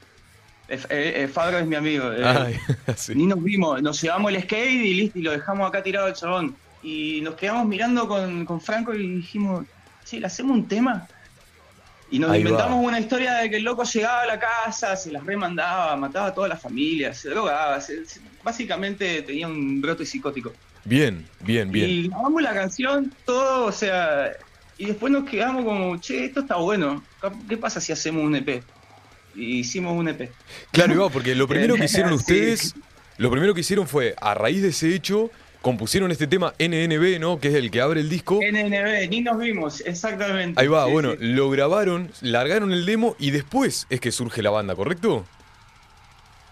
Eh, 0.69 0.81
eh, 0.89 1.27
Fabro 1.27 1.59
es 1.59 1.65
mi 1.67 1.75
amigo. 1.75 2.11
eh, 2.11 2.23
Ay, 2.25 2.55
sí. 2.95 3.13
ni 3.15 3.25
nos 3.25 3.41
vimos, 3.43 3.81
nos 3.81 4.01
llevamos 4.01 4.31
el 4.33 4.41
skate 4.43 4.69
y 4.85 4.93
listo, 4.93 5.19
y 5.19 5.21
lo 5.23 5.31
dejamos 5.31 5.67
acá 5.67 5.83
tirado 5.83 6.07
el 6.07 6.13
chabón. 6.13 6.55
Y 6.81 7.21
nos 7.21 7.35
quedamos 7.35 7.65
mirando 7.67 8.07
con, 8.07 8.45
con 8.45 8.59
Franco 8.59 8.93
y 8.93 9.15
dijimos, 9.17 9.65
sí, 10.03 10.19
le 10.19 10.27
hacemos 10.27 10.57
un 10.57 10.67
tema. 10.67 11.07
Y 12.11 12.19
nos 12.19 12.31
Ahí 12.31 12.41
inventamos 12.41 12.77
va. 12.83 12.87
una 12.89 12.99
historia 12.99 13.33
de 13.35 13.49
que 13.49 13.55
el 13.57 13.63
loco 13.63 13.83
llegaba 13.83 14.21
a 14.21 14.25
la 14.25 14.39
casa, 14.39 14.95
se 14.95 15.11
las 15.11 15.25
remandaba, 15.25 15.95
mataba 15.95 16.27
a 16.27 16.33
toda 16.33 16.47
la 16.47 16.57
familia, 16.57 17.13
se 17.13 17.29
drogaba, 17.29 17.79
se- 17.81 18.05
se- 18.05 18.19
básicamente 18.43 19.21
tenía 19.23 19.47
un 19.47 19.81
brote 19.81 20.05
psicótico. 20.05 20.53
Bien, 20.85 21.25
bien, 21.39 21.71
bien. 21.71 21.89
Y 21.89 22.07
grabamos 22.09 22.41
la 22.41 22.53
canción, 22.53 23.13
todo, 23.25 23.65
o 23.67 23.71
sea, 23.71 24.31
y 24.77 24.85
después 24.87 25.11
nos 25.11 25.27
quedamos 25.27 25.63
como, 25.65 25.97
che, 25.97 26.25
esto 26.25 26.41
está 26.41 26.55
bueno, 26.57 27.01
¿qué 27.49 27.57
pasa 27.57 27.79
si 27.81 27.91
hacemos 27.93 28.23
un 28.23 28.35
EP? 28.35 28.61
Y 29.35 29.59
hicimos 29.59 29.97
un 29.97 30.07
EP. 30.09 30.31
Claro, 30.71 30.93
Iván, 30.93 31.11
porque 31.11 31.35
lo 31.35 31.47
primero 31.47 31.75
que 31.75 31.85
hicieron 31.85 32.09
Sí. 32.11 32.15
ustedes, 32.17 32.75
lo 33.17 33.31
primero 33.31 33.53
que 33.53 33.61
hicieron 33.61 33.87
fue, 33.87 34.15
a 34.21 34.33
raíz 34.33 34.61
de 34.61 34.69
ese 34.69 34.93
hecho, 34.93 35.31
compusieron 35.61 36.11
este 36.11 36.27
tema 36.27 36.53
NNB, 36.59 37.19
¿no? 37.19 37.39
Que 37.39 37.47
es 37.47 37.53
el 37.55 37.71
que 37.71 37.81
abre 37.81 38.01
el 38.01 38.09
disco. 38.09 38.39
NNB, 38.41 39.09
ni 39.09 39.21
nos 39.21 39.39
vimos, 39.39 39.81
exactamente. 39.85 40.59
Ahí 40.61 40.67
va, 40.67 40.85
Sí, 40.85 40.91
bueno, 40.91 41.11
sí. 41.13 41.17
lo 41.21 41.49
grabaron, 41.49 42.11
largaron 42.21 42.71
el 42.73 42.85
demo 42.85 43.15
y 43.19 43.31
después 43.31 43.87
es 43.89 43.99
que 43.99 44.11
surge 44.11 44.41
la 44.41 44.49
banda, 44.49 44.75
¿correcto? 44.75 45.25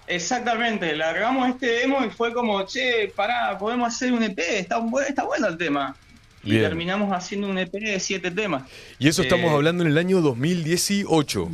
Exactamente, 0.07 0.95
largamos 0.95 1.49
este 1.49 1.67
demo 1.67 2.03
y 2.05 2.09
fue 2.09 2.33
como, 2.33 2.65
che, 2.65 3.11
pará, 3.15 3.57
podemos 3.57 3.93
hacer 3.93 4.11
un 4.11 4.23
EP, 4.23 4.37
está, 4.39 4.81
está 5.07 5.23
bueno 5.23 5.47
el 5.47 5.57
tema. 5.57 5.95
Y 6.43 6.57
terminamos 6.57 7.11
haciendo 7.15 7.47
un 7.47 7.57
EP 7.59 7.71
de 7.71 7.99
siete 7.99 8.31
temas. 8.31 8.63
Y 8.97 9.07
eso 9.07 9.21
estamos 9.21 9.51
Eh, 9.51 9.53
hablando 9.55 9.83
en 9.83 9.91
el 9.91 9.97
año 9.99 10.21
2018. 10.21 11.49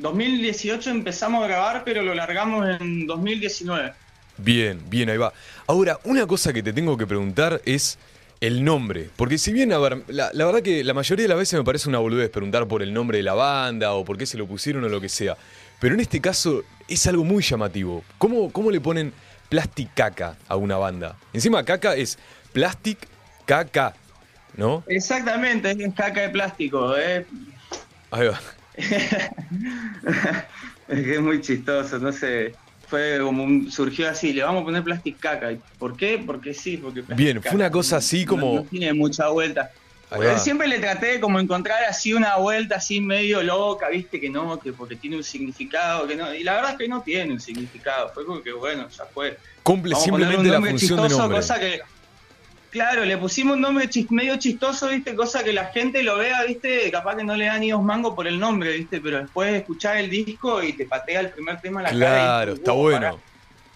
2018 0.00 0.90
empezamos 0.90 1.44
a 1.44 1.46
grabar, 1.46 1.82
pero 1.84 2.02
lo 2.02 2.14
largamos 2.14 2.66
en 2.80 3.06
2019. 3.06 3.92
Bien, 4.38 4.80
bien, 4.88 5.10
ahí 5.10 5.18
va. 5.18 5.32
Ahora, 5.66 5.98
una 6.04 6.26
cosa 6.26 6.52
que 6.52 6.62
te 6.62 6.72
tengo 6.72 6.96
que 6.96 7.06
preguntar 7.06 7.60
es 7.64 7.98
el 8.40 8.64
nombre. 8.64 9.10
Porque 9.16 9.36
si 9.36 9.52
bien, 9.52 9.72
a 9.72 9.78
ver, 9.78 10.02
la, 10.08 10.30
la 10.32 10.46
verdad 10.46 10.62
que 10.62 10.82
la 10.82 10.94
mayoría 10.94 11.24
de 11.24 11.28
las 11.28 11.38
veces 11.38 11.58
me 11.58 11.64
parece 11.64 11.88
una 11.88 11.98
boludez 11.98 12.30
preguntar 12.30 12.66
por 12.66 12.82
el 12.82 12.92
nombre 12.94 13.18
de 13.18 13.22
la 13.24 13.34
banda 13.34 13.92
o 13.92 14.04
por 14.04 14.16
qué 14.16 14.24
se 14.26 14.38
lo 14.38 14.46
pusieron 14.46 14.82
o 14.84 14.88
lo 14.88 15.00
que 15.00 15.08
sea. 15.10 15.36
Pero 15.78 15.94
en 15.94 16.00
este 16.00 16.20
caso 16.20 16.62
es 16.88 17.06
algo 17.06 17.24
muy 17.24 17.42
llamativo. 17.42 18.02
¿Cómo, 18.18 18.50
cómo 18.50 18.70
le 18.70 18.80
ponen 18.80 19.12
Plastic 19.50 19.92
Caca 19.94 20.36
a 20.48 20.56
una 20.56 20.76
banda? 20.78 21.16
Encima 21.34 21.64
caca 21.64 21.94
es 21.94 22.18
Plastic 22.52 22.98
Caca, 23.44 23.94
¿no? 24.56 24.84
Exactamente, 24.86 25.70
es 25.70 25.94
caca 25.94 26.22
de 26.22 26.28
plástico. 26.30 26.96
eh. 26.96 27.26
Ahí 28.10 28.26
va. 28.28 28.40
es 30.88 31.04
que 31.04 31.14
es 31.14 31.20
muy 31.20 31.40
chistoso, 31.40 31.98
no 31.98 32.12
sé. 32.12 32.54
Fue 32.88 33.18
como 33.20 33.44
un, 33.44 33.70
surgió 33.70 34.10
así, 34.10 34.32
le 34.32 34.42
vamos 34.42 34.62
a 34.62 34.64
poner 34.64 34.82
plastic 34.82 35.18
caca. 35.18 35.50
¿Por 35.78 35.96
qué? 35.96 36.20
Porque 36.24 36.52
sí, 36.52 36.76
porque 36.76 37.02
Bien, 37.14 37.40
fue 37.40 37.54
una 37.54 37.70
cosa 37.70 37.98
así 37.98 38.26
como- 38.26 38.56
No, 38.56 38.62
tiene 38.64 38.92
mucha 38.92 39.28
vuelta. 39.28 39.70
Siempre 40.38 40.66
le 40.66 40.80
traté 40.80 41.06
de 41.06 41.20
como 41.20 41.38
encontrar 41.38 41.84
así 41.84 42.12
una 42.12 42.36
vuelta 42.36 42.76
así 42.76 43.00
medio 43.00 43.44
loca, 43.44 43.88
viste 43.88 44.20
que 44.20 44.28
no, 44.28 44.58
que 44.58 44.72
porque 44.72 44.96
tiene 44.96 45.16
un 45.16 45.22
significado, 45.22 46.04
que 46.08 46.16
no. 46.16 46.34
Y 46.34 46.42
la 46.42 46.54
verdad 46.54 46.72
es 46.72 46.78
que 46.78 46.88
no 46.88 47.00
tiene 47.00 47.32
un 47.32 47.40
significado. 47.40 48.10
Fue 48.12 48.26
como 48.26 48.42
que 48.42 48.52
bueno, 48.52 48.88
ya 48.88 49.04
fue. 49.04 49.38
Cumple 49.62 49.92
Vamos 49.92 50.08
a 50.08 50.10
ponerle 50.10 50.34
simplemente 50.34 50.56
un 50.56 50.64
la 50.64 50.70
función 50.70 51.02
de 51.02 51.08
nombre. 51.16 51.36
cosa 51.38 51.60
que. 51.60 51.80
Claro, 52.70 53.04
le 53.04 53.16
pusimos 53.18 53.56
un 53.56 53.62
nombre 53.62 53.88
chis- 53.88 54.10
medio 54.10 54.36
chistoso, 54.36 54.88
viste, 54.88 55.14
cosa 55.16 55.42
que 55.42 55.52
la 55.52 55.66
gente 55.66 56.02
lo 56.04 56.18
vea, 56.18 56.44
viste, 56.44 56.88
capaz 56.90 57.16
que 57.16 57.24
no 57.24 57.34
le 57.36 57.46
da 57.46 57.58
ni 57.58 57.70
dos 57.70 57.82
mangos 57.82 58.14
por 58.14 58.28
el 58.28 58.38
nombre, 58.38 58.72
viste, 58.76 59.00
pero 59.00 59.18
después 59.18 59.50
de 59.50 59.58
escuchar 59.58 59.96
el 59.96 60.08
disco 60.08 60.62
y 60.62 60.72
te 60.74 60.86
patea 60.86 61.20
el 61.20 61.30
primer 61.30 61.60
tema 61.60 61.80
en 61.80 61.84
la 61.84 61.90
cara. 61.90 61.96
y 61.96 61.98
Claro, 62.26 62.52
está 62.54 62.72
"Wow, 62.72 62.82
bueno. 62.82 63.00
pará". 63.00 63.16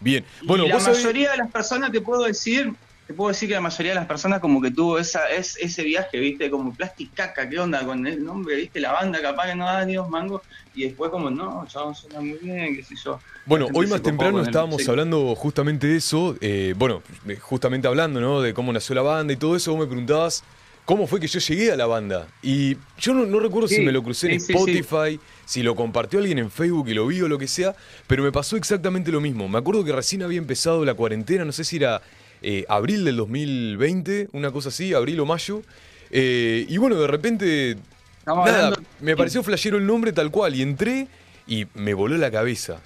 Bien. 0.00 0.24
Y 0.42 0.46
Bueno, 0.46 0.66
la 0.68 0.74
vos 0.74 0.84
sabés- 0.84 0.98
mayoría 0.98 1.30
de 1.32 1.36
las 1.38 1.50
personas 1.50 1.90
te 1.90 2.00
puedo 2.00 2.22
decir, 2.24 2.72
te 3.06 3.12
puedo 3.14 3.28
decir 3.28 3.48
que 3.48 3.54
la 3.54 3.60
mayoría 3.60 3.92
de 3.92 3.96
las 3.96 4.06
personas 4.06 4.40
como 4.40 4.62
que 4.62 4.70
tuvo 4.70 4.98
esa, 4.98 5.28
es, 5.30 5.56
ese 5.58 5.82
viaje, 5.82 6.18
viste, 6.18 6.50
como 6.50 6.74
Plastic 6.74 7.12
Caca, 7.14 7.48
¿qué 7.48 7.58
onda 7.58 7.84
con 7.84 8.06
el 8.06 8.24
nombre? 8.24 8.56
Viste, 8.56 8.80
la 8.80 8.92
banda 8.92 9.20
capaz 9.20 9.48
que 9.48 9.54
no 9.54 9.66
da 9.66 9.84
ni 9.84 9.94
dos 9.94 10.08
mangos, 10.08 10.42
y 10.74 10.84
después 10.84 11.10
como, 11.10 11.28
no, 11.30 11.66
chabón, 11.68 11.94
suena 11.94 12.20
muy 12.20 12.38
bien, 12.42 12.74
qué 12.74 12.82
sé 12.82 12.94
yo. 13.04 13.20
Bueno, 13.46 13.68
hoy 13.74 13.86
más 13.86 14.00
temprano 14.02 14.38
el- 14.40 14.46
estábamos 14.46 14.88
hablando 14.88 15.34
justamente 15.34 15.86
de 15.86 15.96
eso, 15.96 16.34
eh, 16.40 16.74
bueno, 16.76 17.02
justamente 17.40 17.86
hablando, 17.86 18.20
¿no? 18.20 18.40
De 18.40 18.54
cómo 18.54 18.72
nació 18.72 18.94
la 18.94 19.02
banda 19.02 19.32
y 19.34 19.36
todo 19.36 19.54
eso, 19.54 19.72
vos 19.72 19.80
me 19.80 19.86
preguntabas 19.86 20.42
cómo 20.86 21.06
fue 21.06 21.20
que 21.20 21.26
yo 21.26 21.40
llegué 21.40 21.72
a 21.72 21.76
la 21.76 21.86
banda. 21.86 22.26
Y 22.42 22.76
yo 22.98 23.12
no, 23.12 23.26
no 23.26 23.38
recuerdo 23.40 23.68
si 23.68 23.80
me 23.82 23.92
lo 23.92 24.02
crucé 24.02 24.32
en 24.32 24.40
sí, 24.40 24.46
sí, 24.46 24.52
Spotify, 24.52 25.20
si 25.44 25.62
lo 25.62 25.74
compartió 25.74 26.18
alguien 26.18 26.38
en 26.38 26.50
Facebook 26.50 26.88
y 26.88 26.94
lo 26.94 27.06
vi 27.06 27.20
o 27.20 27.28
lo 27.28 27.38
que 27.38 27.48
sea, 27.48 27.74
pero 28.06 28.22
me 28.22 28.32
pasó 28.32 28.56
exactamente 28.56 29.12
lo 29.12 29.20
mismo. 29.20 29.46
Me 29.48 29.58
acuerdo 29.58 29.84
que 29.84 29.92
recién 29.92 30.22
había 30.22 30.38
empezado 30.38 30.84
la 30.86 30.94
cuarentena, 30.94 31.44
no 31.44 31.52
sé 31.52 31.64
si 31.64 31.76
era 31.76 32.00
eh, 32.44 32.64
abril 32.68 33.04
del 33.04 33.16
2020, 33.16 34.28
una 34.32 34.50
cosa 34.52 34.68
así, 34.68 34.92
abril 34.94 35.18
o 35.20 35.26
mayo. 35.26 35.62
eh, 36.10 36.66
y 36.68 36.76
bueno, 36.76 36.96
de 36.96 37.06
repente, 37.08 37.76
Estamos 38.18 38.46
nada, 38.46 38.66
hablando- 38.66 38.88
me 39.00 39.16
pareció 39.16 39.42
flashero 39.42 39.78
el 39.78 39.86
nombre 39.86 40.12
tal 40.12 40.30
cual 40.30 40.54
y 40.54 40.62
entré 40.62 41.08
y 41.46 41.66
me 41.74 41.92
voló 41.94 42.16
la 42.16 42.30
cabeza. 42.30 42.80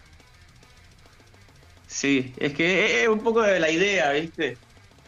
Sí, 1.86 2.32
es 2.38 2.52
que 2.52 3.02
es 3.02 3.08
un 3.08 3.20
poco 3.20 3.42
de 3.42 3.58
la 3.60 3.70
idea, 3.70 4.12
¿viste? 4.12 4.56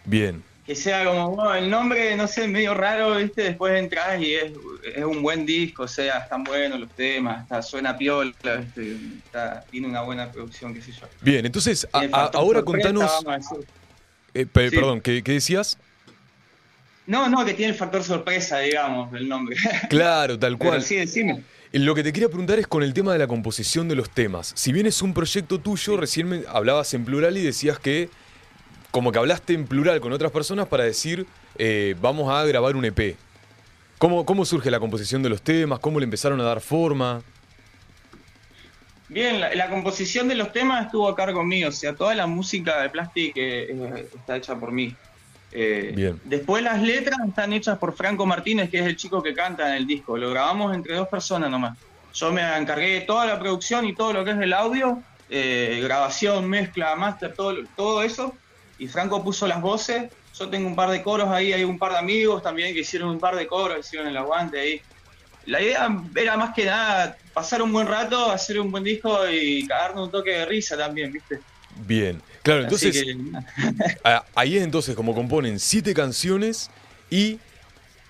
Bien. 0.04 0.42
Que 0.66 0.74
sea 0.74 1.04
como, 1.04 1.30
bueno, 1.34 1.54
el 1.54 1.68
nombre, 1.70 2.16
no 2.16 2.26
sé, 2.28 2.46
medio 2.46 2.74
raro, 2.74 3.16
¿viste? 3.16 3.42
Después 3.42 3.78
entras 3.78 4.20
y 4.20 4.34
es, 4.34 4.52
es 4.94 5.04
un 5.04 5.20
buen 5.22 5.44
disco, 5.44 5.82
o 5.84 5.88
sea, 5.88 6.18
están 6.18 6.44
buenos 6.44 6.78
los 6.80 6.90
temas, 6.90 7.42
está, 7.42 7.60
suena 7.60 7.96
piola, 7.98 8.32
¿viste? 8.60 8.96
Está- 9.24 9.64
tiene 9.70 9.88
una 9.88 10.02
buena 10.02 10.30
producción, 10.30 10.72
qué 10.72 10.80
sé 10.80 10.92
yo. 10.92 11.06
Bien, 11.22 11.44
entonces, 11.44 11.86
a- 11.92 12.00
a- 12.12 12.30
ahora 12.34 12.62
contanos. 12.62 13.10
Eh, 14.34 14.44
Sí. 14.44 14.48
Perdón, 14.52 15.00
¿qué, 15.00 15.22
qué 15.22 15.32
decías? 15.32 15.78
No, 17.06 17.28
no, 17.28 17.44
que 17.44 17.54
tiene 17.54 17.72
el 17.72 17.78
factor 17.78 18.04
sorpresa, 18.04 18.58
digamos, 18.60 19.12
el 19.14 19.28
nombre. 19.28 19.56
Claro, 19.88 20.38
tal 20.38 20.56
Pero 20.58 20.70
cual. 20.70 20.82
sí, 20.82 20.96
decime. 20.96 21.42
Lo 21.72 21.94
que 21.94 22.02
te 22.02 22.12
quería 22.12 22.28
preguntar 22.28 22.58
es 22.58 22.66
con 22.66 22.82
el 22.82 22.92
tema 22.94 23.12
de 23.12 23.18
la 23.18 23.26
composición 23.26 23.88
de 23.88 23.94
los 23.94 24.10
temas. 24.10 24.52
Si 24.56 24.72
bien 24.72 24.86
es 24.86 25.02
un 25.02 25.14
proyecto 25.14 25.58
tuyo, 25.60 25.96
recién 25.96 26.28
me 26.28 26.42
hablabas 26.48 26.92
en 26.94 27.04
plural 27.04 27.36
y 27.36 27.42
decías 27.42 27.78
que 27.78 28.08
como 28.90 29.12
que 29.12 29.18
hablaste 29.18 29.54
en 29.54 29.66
plural 29.66 30.00
con 30.00 30.12
otras 30.12 30.32
personas 30.32 30.66
para 30.66 30.82
decir 30.82 31.26
eh, 31.58 31.94
vamos 32.00 32.28
a 32.32 32.44
grabar 32.44 32.74
un 32.74 32.84
EP. 32.84 33.16
¿Cómo, 33.98 34.24
¿Cómo 34.26 34.44
surge 34.44 34.70
la 34.70 34.80
composición 34.80 35.22
de 35.22 35.28
los 35.28 35.42
temas? 35.42 35.78
¿Cómo 35.78 36.00
le 36.00 36.04
empezaron 36.04 36.40
a 36.40 36.44
dar 36.44 36.60
forma? 36.60 37.22
Bien, 39.10 39.40
la, 39.40 39.52
la 39.56 39.68
composición 39.68 40.28
de 40.28 40.36
los 40.36 40.52
temas 40.52 40.86
estuvo 40.86 41.08
a 41.08 41.16
cargo 41.16 41.42
mío, 41.42 41.68
o 41.68 41.72
sea, 41.72 41.94
toda 41.96 42.14
la 42.14 42.28
música 42.28 42.80
de 42.80 42.90
Plastic 42.90 43.36
eh, 43.36 43.66
eh, 43.68 44.08
está 44.14 44.36
hecha 44.36 44.54
por 44.54 44.70
mí. 44.70 44.94
Eh, 45.50 45.92
Bien. 45.96 46.20
Después 46.24 46.62
las 46.62 46.80
letras 46.80 47.18
están 47.26 47.52
hechas 47.52 47.76
por 47.78 47.96
Franco 47.96 48.24
Martínez, 48.24 48.70
que 48.70 48.78
es 48.78 48.86
el 48.86 48.96
chico 48.96 49.20
que 49.20 49.34
canta 49.34 49.68
en 49.70 49.74
el 49.74 49.86
disco. 49.86 50.16
Lo 50.16 50.30
grabamos 50.30 50.72
entre 50.76 50.94
dos 50.94 51.08
personas 51.08 51.50
nomás. 51.50 51.76
Yo 52.14 52.32
me 52.32 52.42
encargué 52.56 52.94
de 52.94 53.00
toda 53.00 53.26
la 53.26 53.36
producción 53.36 53.84
y 53.84 53.96
todo 53.96 54.12
lo 54.12 54.24
que 54.24 54.30
es 54.30 54.38
el 54.38 54.52
audio, 54.52 55.02
eh, 55.28 55.80
grabación, 55.82 56.48
mezcla, 56.48 56.94
master, 56.94 57.34
todo, 57.34 57.56
todo 57.76 58.04
eso. 58.04 58.32
Y 58.78 58.86
Franco 58.86 59.24
puso 59.24 59.48
las 59.48 59.60
voces. 59.60 60.10
Yo 60.38 60.48
tengo 60.48 60.68
un 60.68 60.76
par 60.76 60.90
de 60.90 61.02
coros 61.02 61.28
ahí, 61.28 61.52
hay 61.52 61.64
un 61.64 61.78
par 61.78 61.92
de 61.92 61.98
amigos 61.98 62.42
también 62.44 62.72
que 62.72 62.80
hicieron 62.80 63.10
un 63.10 63.18
par 63.18 63.34
de 63.34 63.48
coros, 63.48 63.80
hicieron 63.80 64.06
el 64.06 64.16
aguante 64.16 64.60
ahí. 64.60 64.80
La 65.46 65.60
idea 65.60 65.88
era 66.14 66.36
más 66.36 66.54
que 66.54 66.66
nada 66.66 67.16
pasar 67.32 67.62
un 67.62 67.72
buen 67.72 67.86
rato, 67.86 68.30
hacer 68.30 68.60
un 68.60 68.70
buen 68.70 68.84
disco 68.84 69.28
y 69.28 69.66
cagarnos 69.66 70.06
un 70.06 70.10
toque 70.10 70.30
de 70.30 70.46
risa 70.46 70.76
también, 70.76 71.12
¿viste? 71.12 71.40
Bien. 71.86 72.20
Claro, 72.42 72.62
entonces 72.62 73.02
que, 73.02 73.16
ahí 74.34 74.56
es 74.56 74.62
entonces 74.62 74.94
como 74.94 75.14
componen 75.14 75.58
siete 75.58 75.92
canciones 75.92 76.70
y 77.10 77.38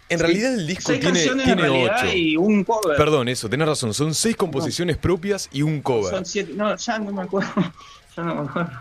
en 0.09 0.19
realidad 0.19 0.55
el 0.55 0.67
disco 0.67 0.85
seis 0.87 1.01
tiene, 1.01 1.45
tiene 1.45 1.69
ocho. 1.69 2.07
y 2.13 2.37
un 2.37 2.65
cover. 2.65 2.97
Perdón, 2.97 3.29
eso, 3.29 3.49
tenés 3.49 3.69
razón. 3.69 3.95
Son 3.95 4.15
seis 4.15 4.37
composiciones 4.37 4.97
propias 4.97 5.49
y 5.53 5.63
un 5.63 5.81
cover. 5.81 6.15
Son 6.15 6.27
siete, 6.27 6.53
no, 6.55 6.77
ya 6.77 6.99
no 6.99 7.13
me 7.13 7.23
acuerdo. 7.23 7.51
Ya 8.17 8.25
no 8.25 8.35
me 8.35 8.41
acuerdo. 8.41 8.73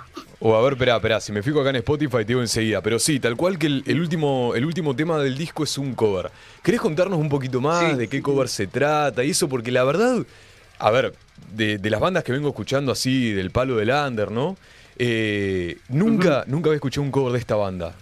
O 0.42 0.56
a 0.56 0.62
ver, 0.62 0.74
espera, 0.74 0.96
espera, 0.96 1.20
si 1.20 1.34
me 1.34 1.44
fijo 1.44 1.60
acá 1.60 1.70
en 1.72 1.78
Spotify 1.78 2.18
te 2.20 2.26
digo 2.26 2.42
enseguida. 2.42 2.82
Pero 2.82 2.98
sí, 2.98 3.20
tal 3.20 3.36
cual 3.36 3.58
que 3.60 3.68
el, 3.68 3.84
el 3.86 4.00
último, 4.00 4.54
el 4.56 4.66
último 4.66 4.96
tema 4.96 5.18
del 5.20 5.38
disco 5.38 5.64
es 5.66 5.78
un 5.78 5.94
cover. 5.96 6.32
¿Querés 6.64 6.80
contarnos 6.80 7.20
un 7.20 7.28
poquito 7.30 7.60
más 7.60 7.92
Sí, 7.92 7.96
de 7.98 8.08
qué 8.08 8.18
sí. 8.18 8.24
cover 8.24 8.48
se 8.48 8.68
trata 8.68 9.24
y 9.24 9.32
eso? 9.32 9.50
Porque 9.50 9.72
la 9.72 9.84
verdad, 9.84 10.26
a 10.78 10.92
ver, 10.92 11.14
de, 11.54 11.78
de 11.78 11.90
las 11.90 12.00
bandas 12.00 12.24
que 12.24 12.32
vengo 12.32 12.48
escuchando 12.50 12.92
así, 12.94 13.34
del 13.34 13.52
palo 13.52 13.76
del 13.76 13.90
under, 13.90 14.32
¿no? 14.32 14.56
Eh, 14.98 15.78
nunca, 15.90 16.46
nunca 16.48 16.70
había 16.70 16.76
escuchado 16.78 17.04
un 17.04 17.12
cover 17.12 17.34
de 17.34 17.40
esta 17.40 17.56
banda. 17.56 17.96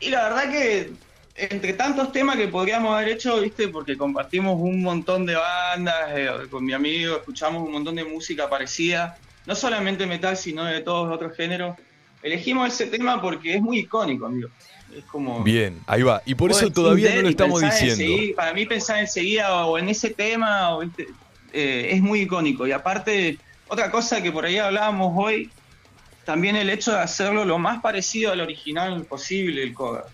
Y 0.00 0.10
la 0.10 0.24
verdad 0.28 0.50
que 0.50 0.92
entre 1.36 1.72
tantos 1.74 2.12
temas 2.12 2.36
que 2.36 2.48
podríamos 2.48 2.94
haber 2.94 3.08
hecho, 3.08 3.40
viste, 3.40 3.68
porque 3.68 3.96
compartimos 3.96 4.56
un 4.60 4.82
montón 4.82 5.24
de 5.26 5.34
bandas, 5.34 5.94
eh, 6.14 6.30
con 6.50 6.64
mi 6.64 6.72
amigo, 6.72 7.16
escuchamos 7.16 7.62
un 7.62 7.72
montón 7.72 7.94
de 7.96 8.04
música 8.04 8.48
parecida, 8.48 9.18
no 9.50 9.56
solamente 9.56 10.06
metal, 10.06 10.36
sino 10.36 10.64
de 10.64 10.80
todos 10.80 11.12
otros 11.12 11.36
géneros. 11.36 11.76
Elegimos 12.22 12.72
ese 12.72 12.86
tema 12.86 13.20
porque 13.20 13.56
es 13.56 13.60
muy 13.60 13.80
icónico, 13.80 14.26
amigo. 14.26 14.48
Es 14.96 15.04
como... 15.06 15.42
Bien, 15.42 15.80
ahí 15.88 16.02
va. 16.04 16.22
Y 16.24 16.36
por 16.36 16.52
eso 16.52 16.70
todavía 16.70 17.16
no 17.16 17.22
lo 17.22 17.28
estamos 17.30 17.60
diciendo. 17.60 18.36
para 18.36 18.52
mí 18.54 18.64
pensar 18.64 19.00
enseguida 19.00 19.64
o 19.66 19.76
en 19.76 19.88
ese 19.88 20.10
tema 20.10 20.70
o 20.76 20.84
este- 20.84 21.08
eh, 21.52 21.88
es 21.90 22.00
muy 22.00 22.20
icónico. 22.20 22.64
Y 22.64 22.70
aparte, 22.70 23.38
otra 23.66 23.90
cosa 23.90 24.22
que 24.22 24.30
por 24.30 24.44
ahí 24.44 24.58
hablábamos 24.58 25.12
hoy, 25.16 25.50
también 26.24 26.54
el 26.54 26.70
hecho 26.70 26.92
de 26.92 26.98
hacerlo 27.00 27.44
lo 27.44 27.58
más 27.58 27.80
parecido 27.80 28.30
al 28.30 28.40
original 28.42 29.04
posible, 29.04 29.64
el 29.64 29.74
cover. 29.74 30.04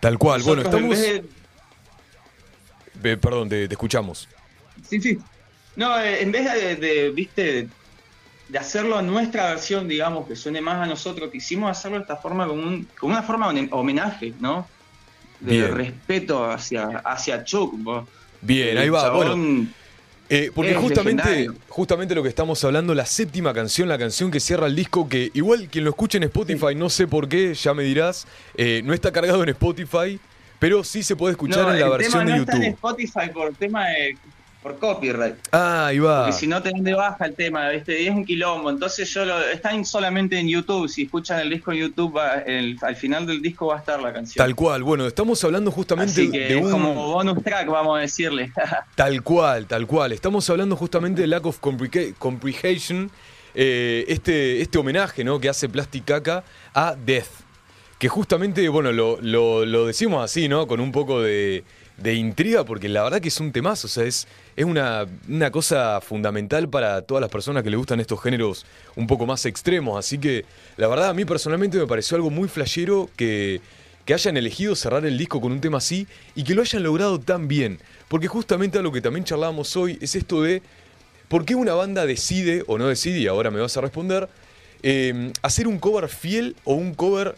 Tal 0.00 0.18
cual. 0.18 0.42
Bueno, 0.42 0.64
Nosotros, 0.64 0.82
en 0.82 0.92
estamos... 0.92 1.24
de- 3.04 3.10
Eh, 3.12 3.16
perdón, 3.16 3.48
te, 3.48 3.68
te 3.68 3.74
escuchamos. 3.74 4.28
Sí, 4.90 5.00
sí. 5.00 5.18
No, 5.76 5.96
eh, 6.00 6.20
en 6.20 6.32
vez 6.32 6.52
de, 6.52 6.74
de, 6.76 7.10
viste, 7.10 7.68
de 8.52 8.58
hacerlo 8.58 8.98
a 8.98 9.02
nuestra 9.02 9.48
versión, 9.48 9.88
digamos, 9.88 10.28
que 10.28 10.36
suene 10.36 10.60
más 10.60 10.76
a 10.76 10.84
nosotros, 10.86 11.30
quisimos 11.30 11.70
hacerlo 11.70 11.96
de 11.96 12.02
esta 12.02 12.16
forma 12.16 12.46
como, 12.46 12.62
un, 12.62 12.86
como 13.00 13.14
una 13.14 13.22
forma 13.22 13.50
de 13.50 13.66
homenaje, 13.70 14.34
¿no? 14.40 14.68
De 15.40 15.54
Bien. 15.54 15.74
respeto 15.74 16.44
hacia, 16.50 16.98
hacia 16.98 17.44
Chuck. 17.44 17.72
vos. 17.78 18.06
Bien, 18.42 18.76
ahí 18.76 18.90
va. 18.90 19.08
Bueno, 19.10 19.66
Eh, 20.28 20.50
porque 20.54 20.74
justamente, 20.74 21.24
legendario. 21.24 21.54
justamente 21.68 22.14
lo 22.14 22.22
que 22.22 22.28
estamos 22.28 22.62
hablando, 22.64 22.94
la 22.94 23.06
séptima 23.06 23.54
canción, 23.54 23.88
la 23.88 23.98
canción 23.98 24.30
que 24.30 24.38
cierra 24.40 24.66
el 24.66 24.76
disco, 24.76 25.08
que 25.08 25.30
igual 25.34 25.68
quien 25.70 25.84
lo 25.84 25.90
escuche 25.90 26.18
en 26.18 26.24
Spotify, 26.24 26.74
no 26.74 26.90
sé 26.90 27.06
por 27.06 27.28
qué, 27.28 27.54
ya 27.54 27.72
me 27.74 27.82
dirás, 27.84 28.26
eh, 28.56 28.82
no 28.84 28.92
está 28.94 29.10
cargado 29.12 29.42
en 29.42 29.48
Spotify, 29.48 30.18
pero 30.58 30.84
sí 30.84 31.02
se 31.02 31.16
puede 31.16 31.32
escuchar 31.32 31.64
No, 31.64 31.72
en 31.74 31.80
la 31.80 31.88
versión 31.88 32.20
tema 32.20 32.24
de 32.24 32.36
no 32.36 32.42
está 32.44 32.56
en 32.56 32.62
YouTube. 32.62 32.74
Spotify 32.74 33.30
por 33.32 33.54
tema 33.54 33.86
de 33.88 34.16
por 34.62 34.78
copyright. 34.78 35.34
Ah, 35.50 35.86
ahí 35.88 35.98
va. 35.98 36.20
Porque 36.26 36.38
si 36.38 36.46
no 36.46 36.62
te 36.62 36.70
dan 36.70 36.84
de 36.84 36.94
baja 36.94 37.24
el 37.26 37.34
tema, 37.34 37.68
¿viste? 37.70 38.00
Y 38.00 38.06
es 38.06 38.14
un 38.14 38.24
quilombo. 38.24 38.70
Entonces 38.70 39.12
yo 39.12 39.24
lo, 39.24 39.40
está 39.40 39.72
en- 39.72 39.84
solamente 39.84 40.38
en 40.38 40.48
YouTube. 40.48 40.88
Si 40.88 41.02
escuchan 41.02 41.40
el 41.40 41.50
disco 41.50 41.72
en 41.72 41.78
YouTube, 41.78 42.16
va- 42.16 42.34
el- 42.46 42.78
al 42.82 42.94
final 42.96 43.26
del 43.26 43.42
disco 43.42 43.66
va 43.66 43.76
a 43.76 43.78
estar 43.80 44.00
la 44.00 44.12
canción. 44.12 44.44
Tal 44.44 44.54
cual. 44.54 44.82
Bueno, 44.84 45.06
estamos 45.06 45.42
hablando 45.44 45.70
justamente 45.72 46.12
Así 46.12 46.30
que 46.30 46.38
de 46.38 46.58
es 46.58 46.64
un. 46.64 46.70
como 46.70 46.94
bonus 46.94 47.42
track, 47.42 47.66
vamos 47.68 47.98
a 47.98 48.00
decirle. 48.02 48.52
Tal 48.94 49.22
cual, 49.22 49.66
tal 49.66 49.86
cual. 49.86 50.12
Estamos 50.12 50.48
hablando 50.48 50.76
justamente 50.76 51.22
de 51.22 51.26
Lack 51.26 51.46
of 51.46 51.58
Comprehension, 52.18 53.10
eh, 53.54 54.04
este, 54.08 54.60
este 54.60 54.78
homenaje 54.78 55.24
¿no? 55.24 55.40
que 55.40 55.48
hace 55.48 55.68
Plastic 55.68 56.04
Caca 56.04 56.44
a 56.74 56.94
Death. 56.94 57.26
Que 57.98 58.08
justamente, 58.08 58.68
bueno, 58.68 58.90
lo, 58.92 59.18
lo- 59.20 59.64
lo 59.64 59.86
decimos 59.86 60.24
así, 60.24 60.48
¿no? 60.48 60.66
Con 60.66 60.80
un 60.80 60.90
poco 60.92 61.20
de, 61.22 61.62
de 62.02 62.14
intriga, 62.14 62.64
porque 62.64 62.88
la 62.88 63.02
verdad 63.02 63.20
que 63.20 63.28
es 63.28 63.40
un 63.40 63.52
temazo, 63.52 63.86
o 63.86 63.90
sea, 63.90 64.04
es, 64.04 64.26
es 64.56 64.64
una, 64.64 65.06
una 65.28 65.50
cosa 65.50 66.00
fundamental 66.00 66.68
para 66.68 67.02
todas 67.02 67.20
las 67.20 67.30
personas 67.30 67.62
que 67.62 67.70
le 67.70 67.76
gustan 67.76 68.00
estos 68.00 68.20
géneros 68.20 68.66
un 68.96 69.06
poco 69.06 69.24
más 69.26 69.46
extremos. 69.46 69.98
Así 69.98 70.18
que, 70.18 70.44
la 70.76 70.88
verdad, 70.88 71.10
a 71.10 71.14
mí 71.14 71.24
personalmente 71.24 71.78
me 71.78 71.86
pareció 71.86 72.16
algo 72.16 72.30
muy 72.30 72.48
flashero 72.48 73.08
que, 73.16 73.60
que 74.04 74.14
hayan 74.14 74.36
elegido 74.36 74.74
cerrar 74.74 75.06
el 75.06 75.16
disco 75.16 75.40
con 75.40 75.52
un 75.52 75.60
tema 75.60 75.78
así 75.78 76.06
y 76.34 76.42
que 76.44 76.54
lo 76.54 76.62
hayan 76.62 76.82
logrado 76.82 77.20
tan 77.20 77.46
bien. 77.46 77.78
Porque 78.08 78.26
justamente 78.26 78.78
a 78.78 78.82
lo 78.82 78.90
que 78.90 79.00
también 79.00 79.24
charlábamos 79.24 79.76
hoy 79.76 79.98
es 80.00 80.16
esto 80.16 80.42
de 80.42 80.62
por 81.28 81.44
qué 81.44 81.54
una 81.54 81.74
banda 81.74 82.04
decide, 82.04 82.64
o 82.66 82.78
no 82.78 82.88
decide, 82.88 83.20
y 83.20 83.26
ahora 83.26 83.50
me 83.50 83.60
vas 83.60 83.76
a 83.76 83.80
responder, 83.80 84.28
eh, 84.82 85.32
hacer 85.40 85.68
un 85.68 85.78
cover 85.78 86.08
fiel 86.08 86.56
o 86.64 86.74
un 86.74 86.94
cover 86.94 87.36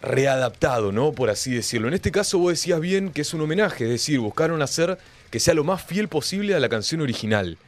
readaptado, 0.00 0.92
¿no? 0.92 1.12
Por 1.12 1.30
así 1.30 1.52
decirlo. 1.52 1.88
En 1.88 1.94
este 1.94 2.12
caso 2.12 2.38
vos 2.38 2.52
decías 2.52 2.80
bien 2.80 3.10
que 3.10 3.22
es 3.22 3.34
un 3.34 3.40
homenaje, 3.40 3.84
es 3.84 3.90
decir, 3.90 4.20
buscaron 4.20 4.62
hacer 4.62 4.98
que 5.30 5.40
sea 5.40 5.54
lo 5.54 5.64
más 5.64 5.82
fiel 5.82 6.08
posible 6.08 6.54
a 6.54 6.60
la 6.60 6.68
canción 6.68 7.00
original. 7.00 7.58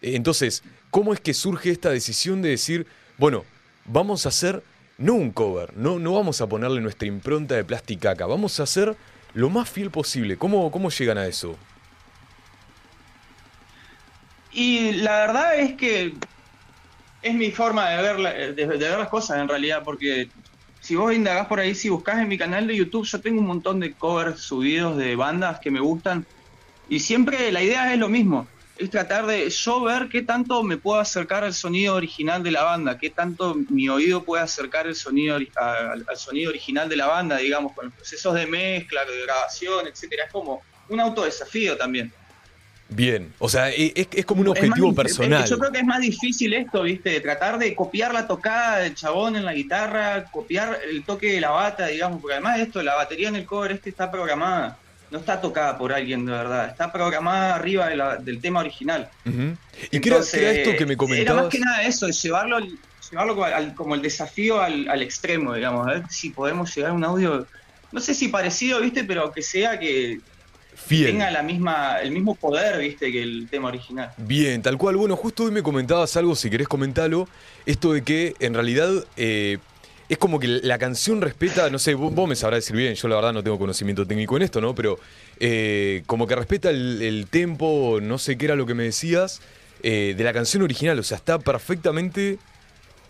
Entonces, 0.00 0.62
¿cómo 0.90 1.12
es 1.12 1.20
que 1.20 1.34
surge 1.34 1.70
esta 1.70 1.90
decisión 1.90 2.42
de 2.42 2.50
decir, 2.50 2.86
bueno, 3.18 3.44
vamos 3.84 4.26
a 4.26 4.30
hacer 4.30 4.62
no 4.98 5.14
un 5.14 5.30
cover, 5.32 5.76
no, 5.76 5.98
no 5.98 6.14
vamos 6.14 6.40
a 6.40 6.48
ponerle 6.48 6.80
nuestra 6.80 7.08
impronta 7.08 7.54
de 7.54 7.64
plasticaca, 7.64 8.26
vamos 8.26 8.60
a 8.60 8.64
hacer 8.64 8.96
lo 9.34 9.50
más 9.50 9.68
fiel 9.68 9.90
posible? 9.90 10.36
¿Cómo, 10.36 10.70
cómo 10.70 10.90
llegan 10.90 11.18
a 11.18 11.26
eso? 11.26 11.56
Y 14.52 14.92
la 14.92 15.26
verdad 15.26 15.58
es 15.58 15.74
que 15.74 16.14
es 17.22 17.34
mi 17.34 17.50
forma 17.50 17.88
de 17.90 18.02
ver, 18.02 18.54
de 18.54 18.66
ver 18.66 18.98
las 18.98 19.08
cosas 19.08 19.38
en 19.38 19.48
realidad, 19.48 19.82
porque 19.84 20.28
si 20.82 20.96
vos 20.96 21.14
indagás 21.14 21.46
por 21.46 21.60
ahí, 21.60 21.76
si 21.76 21.88
buscas 21.88 22.18
en 22.18 22.26
mi 22.26 22.36
canal 22.36 22.66
de 22.66 22.76
YouTube, 22.76 23.06
yo 23.06 23.20
tengo 23.20 23.40
un 23.40 23.46
montón 23.46 23.78
de 23.78 23.92
covers 23.92 24.40
subidos 24.40 24.96
de 24.96 25.14
bandas 25.14 25.60
que 25.60 25.70
me 25.70 25.78
gustan. 25.78 26.26
Y 26.88 26.98
siempre 26.98 27.52
la 27.52 27.62
idea 27.62 27.92
es 27.92 28.00
lo 28.00 28.08
mismo, 28.08 28.48
es 28.76 28.90
tratar 28.90 29.26
de 29.26 29.48
yo 29.48 29.82
ver 29.82 30.08
qué 30.08 30.22
tanto 30.22 30.64
me 30.64 30.76
puedo 30.76 30.98
acercar 30.98 31.44
al 31.44 31.54
sonido 31.54 31.94
original 31.94 32.42
de 32.42 32.50
la 32.50 32.64
banda, 32.64 32.98
qué 32.98 33.10
tanto 33.10 33.54
mi 33.70 33.88
oído 33.88 34.24
puede 34.24 34.42
acercar 34.42 34.88
el 34.88 34.96
sonido 34.96 35.36
al, 35.36 35.48
al 35.56 36.16
sonido 36.16 36.50
original 36.50 36.88
de 36.88 36.96
la 36.96 37.06
banda, 37.06 37.36
digamos, 37.36 37.74
con 37.74 37.84
los 37.84 37.94
procesos 37.94 38.34
de 38.34 38.46
mezcla, 38.46 39.04
de 39.04 39.22
grabación, 39.22 39.86
etcétera. 39.86 40.24
Es 40.24 40.32
como 40.32 40.62
un 40.88 40.98
autodesafío 40.98 41.76
también. 41.76 42.12
Bien, 42.94 43.32
o 43.38 43.48
sea, 43.48 43.70
e- 43.70 43.92
es, 43.94 44.08
es 44.12 44.24
como 44.26 44.40
un 44.42 44.48
objetivo 44.48 44.88
más- 44.88 44.96
personal. 44.96 45.44
Yo 45.48 45.58
creo 45.58 45.72
que 45.72 45.78
es 45.78 45.84
más 45.84 46.00
difícil 46.00 46.52
esto, 46.54 46.82
¿viste? 46.82 47.10
De 47.10 47.20
tratar 47.20 47.58
de 47.58 47.74
copiar 47.74 48.12
la 48.12 48.26
tocada 48.26 48.78
del 48.78 48.94
chabón 48.94 49.36
en 49.36 49.44
la 49.44 49.54
guitarra, 49.54 50.24
copiar 50.30 50.78
el 50.90 51.04
toque 51.04 51.32
de 51.34 51.40
la 51.40 51.50
bata, 51.50 51.86
digamos, 51.86 52.20
porque 52.20 52.34
además 52.34 52.56
de 52.58 52.64
esto, 52.64 52.82
la 52.82 52.94
batería 52.94 53.28
en 53.28 53.36
el 53.36 53.44
cover 53.46 53.72
este 53.72 53.90
está 53.90 54.10
programada, 54.10 54.78
no 55.10 55.18
está 55.18 55.40
tocada 55.40 55.76
por 55.78 55.92
alguien 55.92 56.24
de 56.26 56.32
verdad, 56.32 56.68
está 56.70 56.92
programada 56.92 57.54
arriba 57.54 57.88
de 57.88 57.96
la- 57.96 58.16
del 58.16 58.40
tema 58.40 58.60
original. 58.60 59.08
Ujú. 59.26 59.56
¿Y 59.90 60.00
qué 60.00 60.08
era, 60.08 60.16
Entonces, 60.16 60.32
qué 60.40 60.40
era 60.40 60.50
esto 60.52 60.76
que 60.76 60.86
me 60.86 60.92
Era 60.92 60.98
comentabas? 60.98 61.42
más 61.44 61.52
que 61.52 61.58
nada 61.60 61.82
eso, 61.82 62.06
de 62.06 62.12
llevarlo, 62.12 62.58
llevarlo 63.10 63.34
como, 63.34 63.44
al- 63.46 63.74
como 63.74 63.94
el 63.94 64.02
desafío 64.02 64.60
al, 64.60 64.88
al 64.88 65.02
extremo, 65.02 65.54
digamos, 65.54 65.86
a 65.86 65.92
ver 65.92 66.02
si 66.10 66.30
podemos 66.30 66.74
llegar 66.74 66.90
a 66.90 66.94
un 66.94 67.04
audio, 67.04 67.46
no 67.90 68.00
sé 68.00 68.14
si 68.14 68.28
parecido, 68.28 68.80
¿viste? 68.80 69.04
Pero 69.04 69.30
que 69.32 69.42
sea 69.42 69.78
que 69.78 70.18
Fiel. 70.86 71.12
tenga 71.12 71.30
la 71.30 71.42
misma, 71.42 72.00
el 72.00 72.10
mismo 72.10 72.34
poder, 72.34 72.78
¿viste? 72.78 73.10
Que 73.12 73.22
el 73.22 73.48
tema 73.50 73.68
original. 73.68 74.10
Bien, 74.16 74.60
tal 74.62 74.78
cual. 74.78 74.96
Bueno, 74.96 75.16
justo 75.16 75.44
hoy 75.44 75.50
me 75.50 75.62
comentabas 75.62 76.16
algo, 76.16 76.34
si 76.34 76.50
querés 76.50 76.68
comentarlo, 76.68 77.28
esto 77.66 77.92
de 77.92 78.02
que 78.02 78.34
en 78.40 78.54
realidad 78.54 78.90
eh, 79.16 79.58
es 80.08 80.18
como 80.18 80.38
que 80.38 80.48
la 80.48 80.78
canción 80.78 81.20
respeta, 81.20 81.70
no 81.70 81.78
sé, 81.78 81.94
vos, 81.94 82.14
vos 82.14 82.28
me 82.28 82.36
sabrás 82.36 82.58
decir 82.58 82.76
bien, 82.76 82.94
yo 82.94 83.08
la 83.08 83.16
verdad 83.16 83.32
no 83.32 83.42
tengo 83.42 83.58
conocimiento 83.58 84.06
técnico 84.06 84.36
en 84.36 84.42
esto, 84.42 84.60
¿no? 84.60 84.74
Pero 84.74 84.98
eh, 85.40 86.02
como 86.06 86.26
que 86.26 86.34
respeta 86.34 86.70
el, 86.70 87.00
el 87.02 87.26
tempo, 87.28 87.98
no 88.02 88.18
sé 88.18 88.36
qué 88.36 88.46
era 88.46 88.56
lo 88.56 88.66
que 88.66 88.74
me 88.74 88.84
decías, 88.84 89.40
eh, 89.82 90.14
de 90.16 90.24
la 90.24 90.32
canción 90.32 90.62
original, 90.62 90.98
o 90.98 91.02
sea, 91.02 91.16
está 91.16 91.38
perfectamente... 91.38 92.38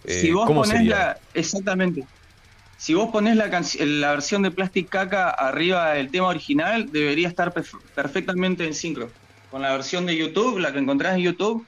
si 0.06 0.30
vos 0.30 0.46
¿cómo 0.46 0.62
ponés 0.62 0.76
sería? 0.78 0.96
la. 0.96 1.18
Exactamente. 1.34 2.04
Si 2.82 2.94
vos 2.94 3.12
ponés 3.12 3.36
la, 3.36 3.46
la 3.46 4.10
versión 4.10 4.42
de 4.42 4.50
Plastic 4.50 4.88
Caca 4.88 5.30
arriba 5.30 5.92
del 5.92 6.10
tema 6.10 6.26
original, 6.26 6.90
debería 6.90 7.28
estar 7.28 7.54
perf- 7.54 7.80
perfectamente 7.94 8.66
en 8.66 8.74
sincro. 8.74 9.08
Con 9.52 9.62
la 9.62 9.70
versión 9.70 10.04
de 10.04 10.16
YouTube, 10.16 10.58
la 10.58 10.72
que 10.72 10.80
encontrás 10.80 11.14
en 11.14 11.20
YouTube, 11.20 11.64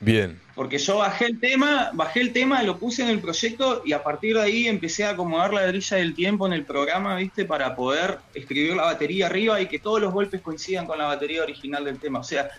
Bien, 0.00 0.40
porque 0.56 0.78
yo 0.78 0.96
bajé 0.98 1.26
el 1.26 1.38
tema, 1.38 1.90
bajé 1.92 2.20
el 2.20 2.32
tema, 2.32 2.64
lo 2.64 2.78
puse 2.78 3.04
en 3.04 3.10
el 3.10 3.20
proyecto 3.20 3.82
y 3.84 3.92
a 3.92 4.02
partir 4.02 4.34
de 4.34 4.42
ahí 4.42 4.66
empecé 4.66 5.04
a 5.04 5.10
acomodar 5.10 5.54
la 5.54 5.64
grilla 5.66 5.98
del 5.98 6.16
tiempo 6.16 6.48
en 6.48 6.52
el 6.52 6.64
programa, 6.64 7.14
¿viste? 7.14 7.44
Para 7.44 7.76
poder 7.76 8.18
escribir 8.34 8.74
la 8.74 8.86
batería 8.86 9.26
arriba 9.26 9.60
y 9.60 9.68
que 9.68 9.78
todos 9.78 10.00
los 10.00 10.12
golpes 10.12 10.40
coincidan 10.40 10.86
con 10.86 10.98
la 10.98 11.04
batería 11.04 11.44
original 11.44 11.84
del 11.84 12.00
tema. 12.00 12.18
O 12.18 12.24
sea, 12.24 12.50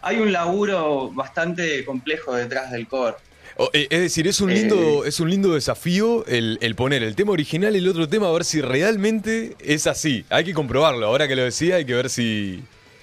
hay 0.00 0.16
un 0.16 0.32
laburo 0.32 1.10
bastante 1.12 1.84
complejo 1.84 2.34
detrás 2.34 2.72
del 2.72 2.88
cover. 2.88 3.16
O, 3.62 3.68
eh, 3.74 3.88
es 3.90 4.00
decir, 4.00 4.26
es 4.26 4.40
un 4.40 4.50
Eh, 4.50 4.54
lindo, 4.54 5.04
es 5.04 5.20
un 5.20 5.28
lindo 5.28 5.52
desafío 5.54 6.24
el, 6.26 6.56
el 6.62 6.74
poner 6.74 7.02
el 7.02 7.14
tema 7.14 7.32
original 7.32 7.74
y 7.76 7.78
el 7.80 7.88
otro 7.88 8.08
tema 8.08 8.26
a 8.28 8.32
ver 8.32 8.44
si 8.44 8.62
realmente 8.62 9.54
es 9.60 9.86
así. 9.86 10.24
Hay 10.30 10.44
que 10.44 10.54
comprobarlo. 10.54 11.04
Ahora 11.06 11.28
que 11.28 11.36
lo 11.36 11.44
decía, 11.44 11.76
hay 11.76 11.84
que 11.84 11.92
ver 11.92 12.08
si, 12.08 12.62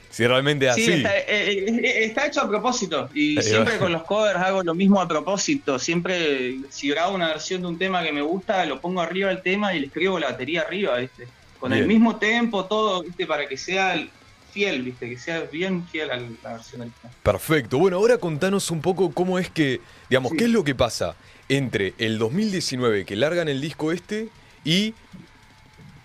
si 0.10 0.26
realmente 0.26 0.68
es 0.68 0.74
Sí, 0.74 0.82
así. 0.82 0.92
está, 0.94 1.16
eh, 1.16 1.26
eh, 1.28 2.04
está 2.06 2.26
hecho 2.26 2.42
a 2.42 2.50
propósito. 2.50 3.08
Y 3.14 3.38
Ahí 3.38 3.44
siempre 3.44 3.74
va. 3.76 3.80
con 3.80 3.92
los 3.92 4.04
covers 4.04 4.40
hago 4.40 4.64
lo 4.64 4.74
mismo 4.74 5.00
a 5.00 5.08
propósito. 5.08 5.78
Siempre, 5.78 6.56
si 6.72 6.90
grabo 6.90 7.14
una 7.14 7.28
versión 7.28 7.62
de 7.62 7.68
un 7.68 7.78
tema 7.78 8.04
que 8.04 8.12
me 8.12 8.24
gusta, 8.24 8.66
lo 8.66 8.82
pongo 8.82 9.02
arriba 9.02 9.30
del 9.30 9.44
tema 9.44 9.76
y 9.76 9.80
le 9.80 9.86
escribo 9.88 10.18
la 10.18 10.32
batería 10.32 10.62
arriba, 10.62 10.98
¿viste? 10.98 11.28
Con 11.60 11.72
el 11.72 11.86
mismo 11.86 12.16
tempo, 12.18 12.66
todo, 12.66 13.04
¿viste? 13.04 13.28
Para 13.28 13.48
que 13.48 13.58
sea 13.58 13.94
el- 13.94 14.10
fiel, 14.58 14.82
¿viste? 14.82 15.08
Que 15.08 15.18
sea 15.20 15.42
bien 15.52 15.86
fiel 15.88 16.10
a 16.10 16.18
la 16.18 16.54
versión 16.54 16.82
original. 16.82 17.14
Perfecto. 17.22 17.78
Bueno, 17.78 17.98
ahora 17.98 18.18
contanos 18.18 18.72
un 18.72 18.82
poco 18.82 19.12
cómo 19.12 19.38
es 19.38 19.52
que, 19.52 19.82
digamos, 20.10 20.32
Sí. 20.32 20.38
qué 20.38 20.46
es 20.46 20.50
lo 20.50 20.64
que 20.64 20.74
pasa 20.74 21.16
entre 21.48 21.94
el 22.00 22.18
2019 22.18 23.06
que 23.06 23.16
largan 23.16 23.50
el 23.50 23.62
disco 23.62 23.92
este 23.92 24.30
y 24.66 24.96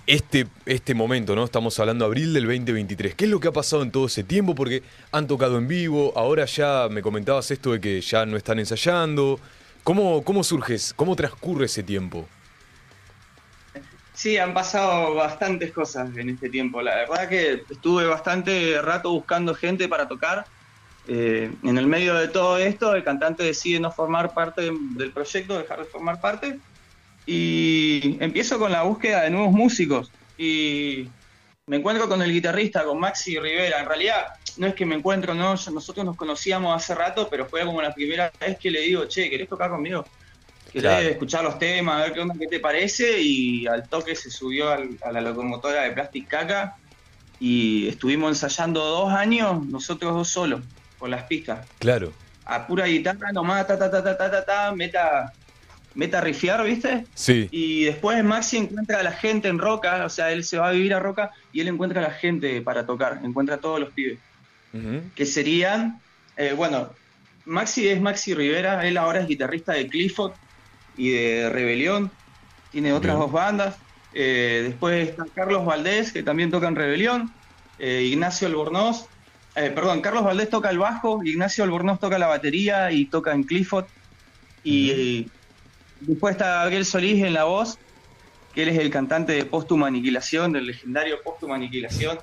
este, 0.07 0.47
este 0.67 0.95
momento, 0.95 1.35
¿no? 1.35 1.45
Estamos 1.45 1.79
hablando 1.81 2.05
de 2.05 2.09
abril 2.09 2.35
del 2.35 2.45
2023. 2.45 3.15
¿Qué 3.15 3.25
es 3.25 3.31
lo 3.31 3.41
que 3.41 3.49
ha 3.49 3.53
pasado 3.53 3.83
en 3.83 3.91
todo 3.91 4.07
ese 4.07 4.23
tiempo? 4.23 4.55
Porque 4.55 4.83
han 5.13 5.27
tocado 5.27 5.57
en 5.57 5.67
vivo, 5.67 6.13
ahora 6.15 6.45
ya 6.45 6.89
me 6.91 7.01
comentabas 7.01 7.51
esto 7.51 7.73
de 7.73 7.81
que 7.81 8.01
ya 8.03 8.27
no 8.27 8.37
están 8.37 8.59
ensayando. 8.59 9.41
¿Cómo, 9.83 10.23
cómo 10.23 10.45
surge, 10.45 10.77
cómo 10.95 11.17
transcurre 11.17 11.65
ese 11.67 11.83
tiempo? 11.83 12.29
Sí, 14.23 14.39
han 14.39 14.55
pasado 14.55 15.17
bastantes 15.17 15.73
cosas 15.73 16.17
en 16.17 16.29
este 16.29 16.49
tiempo. 16.49 16.81
La 16.81 16.95
verdad 16.95 17.29
que 17.29 17.65
estuve 17.69 18.07
bastante 18.07 18.81
rato 18.81 19.11
buscando 19.11 19.53
gente 19.53 19.89
para 19.89 20.07
tocar. 20.07 20.47
Eh, 21.09 21.51
en 21.65 21.77
el 21.77 21.89
medio 21.89 22.15
de 22.15 22.29
todo 22.29 22.57
esto, 22.57 22.95
el 22.95 23.03
cantante 23.03 23.43
decide 23.43 23.81
no 23.81 23.91
formar 23.91 24.33
parte 24.33 24.71
del 24.95 25.11
proyecto, 25.11 25.59
dejar 25.59 25.81
de 25.81 25.87
formar 25.87 26.21
parte. 26.21 26.61
Y 27.27 28.17
empiezo 28.21 28.61
con 28.61 28.71
la 28.71 28.85
búsqueda 28.85 29.23
de 29.23 29.31
nuevos 29.31 29.51
músicos. 29.51 30.13
Y 30.39 31.09
me 31.67 31.79
encuentro 31.79 32.09
con 32.09 32.23
el 32.23 32.31
guitarrista, 32.31 32.85
con 32.85 33.01
Maxi 33.01 33.41
Rivera. 33.41 33.81
En 33.81 33.87
realidad, 33.87 34.27
no 34.57 34.69
es 34.69 34.75
que 34.77 34.87
me 34.87 34.95
encuentro, 34.95 35.35
no, 35.35 35.55
nosotros 35.55 36.07
nos 36.07 36.15
conocíamos 36.15 36.77
hace 36.77 36.95
rato, 36.95 37.27
pero 37.29 37.47
fue 37.47 37.65
como 37.65 37.83
la 37.83 37.93
primera 37.93 38.31
vez 38.41 38.57
que 38.57 38.71
le 38.71 38.83
digo, 38.83 39.05
che, 39.07 39.29
¿querés 39.29 39.49
tocar 39.49 39.69
conmigo? 39.69 40.05
Querés 40.73 40.91
Claro. 40.91 41.09
escuchar 41.09 41.45
los 41.45 41.59
temas, 41.59 42.01
a 42.01 42.05
ver 42.05 42.13
qué 42.15 42.21
onda, 42.21 42.35
qué 42.39 42.47
te 42.47 42.61
parece. 42.61 43.21
Y 43.21 43.67
al 43.67 43.89
toque 43.89 44.15
se 44.17 44.31
subió 44.31 44.71
al- 44.71 44.97
a 45.05 45.13
la 45.13 45.21
locomotora 45.21 45.83
de 45.83 45.91
Plastic 45.93 46.27
Caca. 46.29 46.77
Y 47.39 47.89
estuvimos 47.89 48.31
ensayando 48.31 48.81
dos 48.85 49.13
años, 49.13 49.67
nosotros 49.67 50.15
dos 50.15 50.29
solos, 50.29 50.61
con 50.99 51.11
las 51.11 51.25
pistas. 51.25 51.67
Claro. 51.79 52.13
A 52.45 52.67
pura 52.67 52.87
guitarra 52.87 53.33
nomás, 53.33 53.67
ta, 53.67 53.79
ta, 53.79 53.91
ta, 53.91 54.03
ta, 54.03 54.17
ta, 54.17 54.31
ta, 54.31 54.45
ta, 54.45 54.73
meta, 54.73 55.33
meta 55.95 56.19
a 56.19 56.21
rifiar, 56.21 56.65
¿viste? 56.65 57.05
Sí. 57.15 57.49
Y 57.51 57.85
después 57.85 58.23
Maxi 58.25 58.57
encuentra 58.59 59.01
a 59.01 59.03
la 59.03 59.13
gente 59.13 59.49
en 59.49 59.59
Roca, 59.59 60.05
o 60.05 60.09
sea, 60.09 60.33
él 60.33 60.43
se 60.45 60.57
va 60.59 60.69
a 60.69 60.73
vivir 60.73 60.95
a 60.95 61.01
Roca 61.01 61.33
y 61.53 61.61
él 61.61 61.69
encuentra 61.69 62.01
a 62.01 62.05
la 62.09 62.15
gente 62.15 62.63
para 62.63 62.87
tocar, 62.87 63.21
encuentra 63.25 63.57
a 63.57 63.59
todos 63.59 63.79
los 63.81 63.93
pibes. 63.93 64.19
Que 65.15 65.27
serían, 65.27 66.01
eh, 66.37 66.55
bueno, 66.57 66.91
Maxi 67.45 67.89
es 67.89 68.01
Maxi 68.01 68.33
Rivera, 68.35 68.87
él 68.87 68.97
ahora 68.97 69.21
es 69.21 69.27
guitarrista 69.29 69.73
de 69.73 69.87
Clifford 69.89 70.33
y 70.97 71.11
de 71.11 71.51
Rebelión, 71.51 72.11
tiene 72.71 72.93
otras 72.93 73.15
Bien. 73.15 73.21
dos 73.21 73.33
bandas. 73.33 73.77
Eh, 74.15 74.63
después 74.69 75.09
está 75.11 75.25
Carlos 75.35 75.65
Valdés, 75.65 76.13
que 76.13 76.23
también 76.23 76.51
toca 76.51 76.69
en 76.69 76.77
Rebelión, 76.77 77.33
eh, 77.79 78.03
Ignacio 78.05 78.47
Albornoz, 78.47 79.07
eh, 79.55 79.71
perdón, 79.71 80.01
Carlos 80.01 80.25
Valdés 80.25 80.49
toca 80.51 80.71
el 80.71 80.79
bajo, 80.79 81.23
Ignacio 81.25 81.65
Albornoz 81.65 82.01
toca 82.01 82.19
la 82.19 82.27
batería 82.27 82.91
y 82.93 83.07
toca 83.07 83.33
en 83.33 83.45
Clifford. 83.45 83.87
Y 84.65 85.29
después 86.01 86.33
está 86.33 86.63
Gabriel 86.63 86.85
Solís 86.85 87.23
en 87.25 87.35
la 87.35 87.45
voz, 87.45 87.79
que 88.55 88.63
él 88.63 88.69
es 88.69 88.79
el 88.79 88.91
cantante 88.91 89.33
de 89.33 89.45
Póstuma 89.45 89.89
Aniquilación, 89.89 90.53
del 90.53 90.67
legendario 90.67 91.17
Póstuma 91.23 91.57
Aniquilación. 91.57 92.19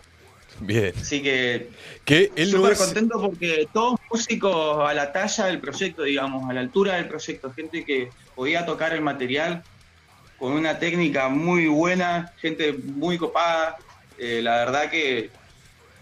Bien. 0.61 0.93
Así 0.99 1.21
que 1.21 1.69
Que 2.05 2.31
él 2.35 2.51
no 2.51 2.57
súper 2.57 2.73
es. 2.73 2.79
contento 2.79 3.21
porque 3.21 3.67
todos 3.73 3.99
músicos 4.11 4.87
a 4.89 4.93
la 4.93 5.11
talla 5.11 5.45
del 5.45 5.59
proyecto, 5.59 6.03
digamos, 6.03 6.49
a 6.49 6.53
la 6.53 6.59
altura 6.59 6.95
del 6.95 7.07
proyecto, 7.07 7.51
gente 7.53 7.85
que 7.85 8.09
podía 8.35 8.65
tocar 8.65 8.93
el 8.93 9.01
material 9.01 9.63
con 10.37 10.51
una 10.53 10.79
técnica 10.79 11.29
muy 11.29 11.67
buena, 11.67 12.33
gente 12.41 12.73
muy 12.73 13.17
copada. 13.17 13.77
Eh, 14.17 14.41
la 14.43 14.57
verdad 14.57 14.89
que 14.89 15.29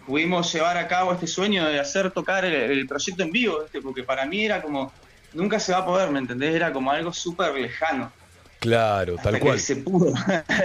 pudimos 0.06 0.52
llevar 0.54 0.78
a 0.78 0.88
cabo 0.88 1.12
este 1.14 1.28
sueño 1.28 1.66
de 1.68 1.80
hacer 1.80 2.12
tocar 2.12 2.46
el, 2.46 2.54
el 2.54 2.88
proyecto 2.88 3.24
en 3.24 3.32
vivo, 3.32 3.62
¿viste? 3.62 3.82
porque 3.82 4.04
para 4.04 4.26
mí 4.26 4.46
era 4.46 4.62
como, 4.62 4.92
nunca 5.34 5.60
se 5.60 5.72
va 5.72 5.80
a 5.80 5.86
poder, 5.86 6.10
¿me 6.12 6.20
entendés? 6.20 6.56
Era 6.56 6.72
como 6.74 6.90
algo 6.92 7.12
súper 7.14 7.54
lejano. 7.54 8.12
Claro, 8.60 9.16
hasta 9.18 9.24
tal 9.32 9.34
que 9.36 9.40
cual. 9.46 9.60
se 9.60 9.76
pudo. 9.76 10.14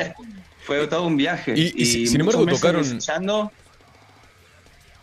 Fue 0.64 0.86
todo 0.86 1.06
un 1.06 1.16
viaje. 1.16 1.52
Y- 1.56 1.72
y 1.82 1.84
si- 1.84 2.06
sin 2.06 2.20
embargo 2.20 2.46
tocaron- 2.46 2.80
ensayando. 2.84 3.50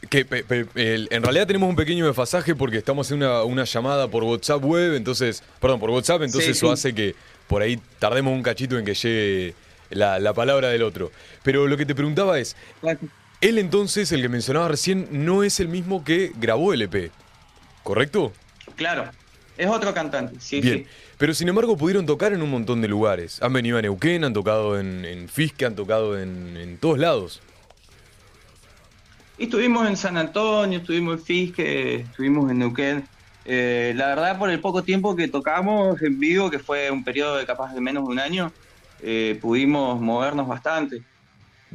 Que 0.10 0.26
pe- 0.26 0.44
pe- 0.44 0.66
el- 0.76 1.08
en 1.12 1.22
realidad 1.24 1.46
tenemos 1.46 1.70
un 1.70 1.76
pequeño 1.76 2.08
desfasaje 2.08 2.56
porque 2.56 2.78
estamos 2.78 3.12
en 3.12 3.18
una, 3.18 3.44
una 3.44 3.64
llamada 3.66 4.08
por 4.08 4.24
WhatsApp 4.24 4.64
web, 4.64 4.96
entonces, 4.96 5.44
perdón, 5.60 5.80
por 5.80 5.92
WhatsApp, 5.92 6.24
entonces 6.24 6.46
Sí, 6.46 6.52
eso 6.52 6.68
sí. 6.68 6.74
hace 6.74 6.96
que 6.96 7.16
por 7.48 7.62
ahí 7.62 7.80
tardemos 8.00 8.34
un 8.34 8.42
cachito 8.42 8.78
en 8.80 8.86
que 8.86 8.96
llegue 8.96 9.54
la, 9.92 10.18
la 10.20 10.34
palabra 10.34 10.70
del 10.70 10.82
otro. 10.84 11.12
Pero 11.44 11.68
lo 11.68 11.78
que 11.78 11.86
te 11.86 11.94
preguntaba 11.94 12.40
es, 12.40 12.56
él 13.42 13.58
entonces, 13.60 14.12
el 14.12 14.22
que 14.24 14.30
mencionaba 14.30 14.68
recién, 14.68 15.08
no 15.12 15.44
es 15.44 15.60
el 15.60 15.68
mismo 15.68 16.04
que 16.04 16.32
grabó 16.40 16.74
el 16.74 16.82
EP, 16.82 17.12
¿correcto? 17.84 18.34
Claro, 18.76 19.10
es 19.58 19.68
otro 19.68 19.94
cantante, 19.94 20.36
sí, 20.40 20.60
Bien, 20.62 20.80
sí. 20.80 20.88
pero 21.18 21.34
sin 21.36 21.50
embargo 21.50 21.78
pudieron 21.78 22.06
tocar 22.06 22.34
en 22.34 22.42
un 22.42 22.50
montón 22.50 22.82
de 22.82 22.88
lugares. 22.88 23.42
Han 23.44 23.54
venido 23.54 23.78
a 23.78 23.82
Neuquén, 23.82 24.24
han 24.24 24.34
tocado 24.34 24.80
en, 24.80 25.06
en 25.06 25.30
Fisque, 25.30 25.66
han 25.66 25.76
tocado 25.76 26.20
en, 26.20 26.58
en 26.58 26.78
todos 26.78 26.98
lados. 26.98 27.42
Y 29.40 29.46
estuvimos 29.46 29.88
en 29.88 29.96
San 29.98 30.18
Antonio, 30.18 30.80
estuvimos 30.80 31.20
en 31.20 31.26
Fisque, 31.26 31.96
estuvimos 32.02 32.52
en 32.52 32.60
Neuquén. 32.60 33.08
Eh, 33.46 33.94
la 33.96 34.08
verdad, 34.08 34.38
por 34.38 34.50
el 34.50 34.60
poco 34.60 34.84
tiempo 34.84 35.16
que 35.16 35.30
tocamos 35.30 36.02
en 36.02 36.20
vivo, 36.20 36.50
que 36.52 36.60
fue 36.60 36.92
un 36.92 37.04
periodo 37.06 37.38
de 37.38 37.46
capaz 37.46 37.74
de 37.74 37.80
menos 37.82 38.04
de 38.04 38.10
un 38.12 38.20
año, 38.20 38.52
eh, 39.02 39.40
pudimos 39.42 40.00
movernos 40.02 40.48
bastante. 40.48 40.98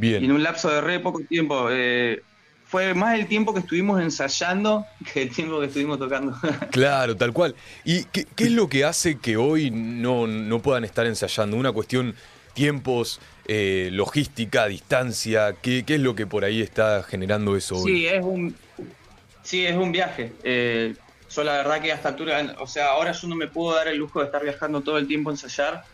Y 0.01 0.25
en 0.25 0.31
Bien, 0.31 0.33
un 0.33 0.43
lapso 0.43 0.69
de 0.71 0.81
re 0.83 1.01
poco 1.01 1.21
tiempo. 1.29 1.69
eh, 1.71 2.23
fue 2.67 2.93
más 2.95 3.19
el 3.19 3.29
tiempo 3.29 3.55
que 3.55 3.61
estuvimos 3.61 4.01
ensayando 4.03 4.85
que 5.13 5.23
el 5.23 5.31
tiempo 5.31 5.61
que 5.61 5.67
estuvimos 5.67 5.99
tocando. 5.99 6.37
claro, 6.71 7.17
tal 7.17 7.33
cual. 7.33 7.55
¿Y 7.85 8.05
qué, 8.07 8.27
qué 8.35 8.45
es 8.45 8.53
lo 8.53 8.69
que 8.69 8.85
hace 8.85 9.19
que 9.19 9.37
hoy 9.39 9.71
no, 9.71 10.27
no 10.27 10.61
puedan 10.61 10.85
estar 10.85 11.07
ensayando? 11.07 11.57
Una 11.57 11.73
cuestión, 11.73 12.15
tiempos, 12.55 13.21
eh, 13.47 13.91
logística, 13.93 14.67
distancia, 14.67 15.55
¿qué, 15.61 15.85
¿qué 15.85 15.97
es 15.97 16.01
lo 16.01 16.15
que 16.15 16.27
por 16.27 16.45
ahí 16.45 16.63
está 16.63 17.03
generando 17.03 17.57
eso 17.57 17.77
hoy? 17.77 17.93
Sí, 17.93 18.07
es 18.07 18.23
un, 18.23 18.57
sí, 19.43 19.67
es 19.67 19.77
un 19.77 19.93
viaje. 19.93 20.33
Eh, 20.43 20.95
yo 21.35 21.45
la 21.45 21.53
verdad 21.55 21.83
que 21.83 21.93
a 21.93 21.97
esta 21.97 22.11
altura, 22.11 22.57
o 22.59 22.67
sea, 22.67 22.89
ahora 22.89 23.13
yo 23.13 23.29
no 23.29 23.37
me 23.37 23.49
puedo 23.49 23.75
dar 23.75 23.89
el 23.89 23.99
lujo 23.99 24.21
de 24.21 24.27
estar 24.27 24.43
viajando 24.43 24.81
todo 24.81 24.99
el 24.99 25.07
tiempo 25.07 25.31
a 25.31 25.33
ensayar. 25.33 25.85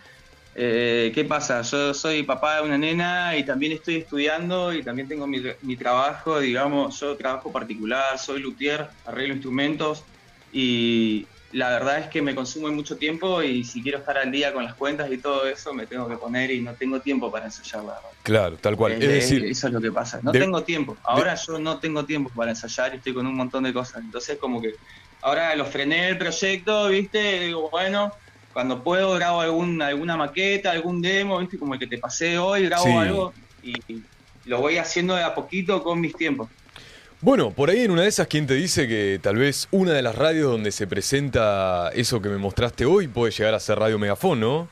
Eh, 0.55 1.13
¿Qué 1.15 1.25
pasa? 1.25 1.63
Yo 1.63 1.95
soy 1.95 2.25
papá 2.25 2.57
de 2.57 2.63
una 2.63 2.77
nena 2.77 3.37
y 3.37 3.45
también 3.45 3.73
estoy 3.73 3.97
estudiando 3.97 4.73
y 4.73 4.83
también 4.83 5.09
tengo 5.09 5.27
mi, 5.27 5.41
mi 5.63 5.77
trabajo, 5.77 6.41
digamos, 6.41 7.01
yo 7.01 7.17
trabajo 7.17 7.53
particular, 7.53 8.19
soy 8.19 8.41
luthier, 8.41 8.89
arreglo 9.07 9.35
instrumentos 9.35 10.05
y 10.53 11.27
la 11.53 11.71
verdad 11.71 11.99
es 11.99 12.07
que 12.09 12.23
me 12.23 12.35
consume 12.35 12.71
mucho 12.71 12.97
tiempo 12.97 13.43
y 13.43 13.65
si 13.65 13.83
quiero 13.83 13.99
estar 13.99 14.17
al 14.19 14.31
día 14.31 14.53
con 14.53 14.65
las 14.65 14.75
cuentas 14.75 15.11
y 15.11 15.19
todo 15.19 15.47
eso 15.47 15.75
me 15.75 15.87
tengo 15.87 16.09
que 16.09 16.17
poner 16.17 16.51
y 16.51 16.61
no 16.61 16.75
tengo 16.75 17.01
tiempo 17.01 17.31
para 17.31 17.47
ensayar, 17.47 17.83
la 17.85 17.95
verdad. 17.95 18.09
Claro, 18.23 18.57
tal 18.59 18.77
cual. 18.77 18.93
Eh, 18.93 18.99
Es 19.01 19.09
decir, 19.09 19.45
eso 19.45 19.67
es 19.67 19.73
lo 19.73 19.81
que 19.81 19.91
pasa. 19.91 20.21
No 20.23 20.31
de- 20.31 20.39
tengo 20.39 20.63
tiempo. 20.63 20.97
Ahora 21.05 21.35
yo 21.35 21.59
no 21.59 21.79
tengo 21.81 22.05
tiempo 22.05 22.31
para 22.35 22.51
ensayar 22.53 22.95
y 22.95 22.99
estoy 22.99 23.15
con 23.15 23.27
un 23.27 23.35
montón 23.35 23.65
de 23.65 23.73
cosas. 23.73 24.03
Entonces, 24.03 24.39
como 24.39 24.61
que 24.63 24.75
ahora 25.23 25.55
lo 25.57 25.67
frené 25.67 26.09
el 26.11 26.19
proyecto, 26.19 26.89
¿viste? 26.89 27.41
Digo, 27.47 27.69
bueno, 27.71 28.13
cuando 28.53 28.83
puedo 28.85 29.13
grabo 29.15 29.41
algún, 29.41 29.81
alguna 29.83 30.17
maqueta, 30.17 30.71
algún 30.71 31.01
demo, 31.03 31.39
¿viste? 31.41 31.59
como 31.59 31.75
el 31.75 31.81
que 31.81 31.87
te 31.87 31.99
pasé 31.99 32.39
hoy, 32.39 32.67
grabo 32.67 32.85
Sí. 32.87 32.93
algo 32.93 33.35
y 33.63 33.75
lo 34.45 34.61
voy 34.61 34.77
haciendo 34.79 35.15
de 35.17 35.23
a 35.23 35.35
poquito 35.35 35.83
con 35.83 36.01
mis 36.01 36.15
tiempos. 36.17 36.49
Bueno, 37.23 37.51
por 37.51 37.69
ahí 37.69 37.81
en 37.81 37.91
una 37.91 38.03
de 38.03 38.09
esas, 38.09 38.27
¿quién 38.29 38.47
te 38.47 38.55
dice 38.55 38.89
que 38.89 39.21
tal 39.23 39.37
vez 39.37 39.69
una 39.71 39.93
de 39.93 40.01
las 40.01 40.15
radios 40.15 40.51
donde 40.51 40.73
se 40.73 40.87
presenta 40.87 41.91
eso 41.95 42.23
que 42.23 42.31
me 42.31 42.39
mostraste 42.39 42.87
hoy 42.87 43.09
puede 43.09 43.31
llegar 43.31 43.53
a 43.53 43.61
ser 43.61 43.79
Radio 43.79 43.99
Megafón, 43.99 44.41
¿no? 44.41 44.69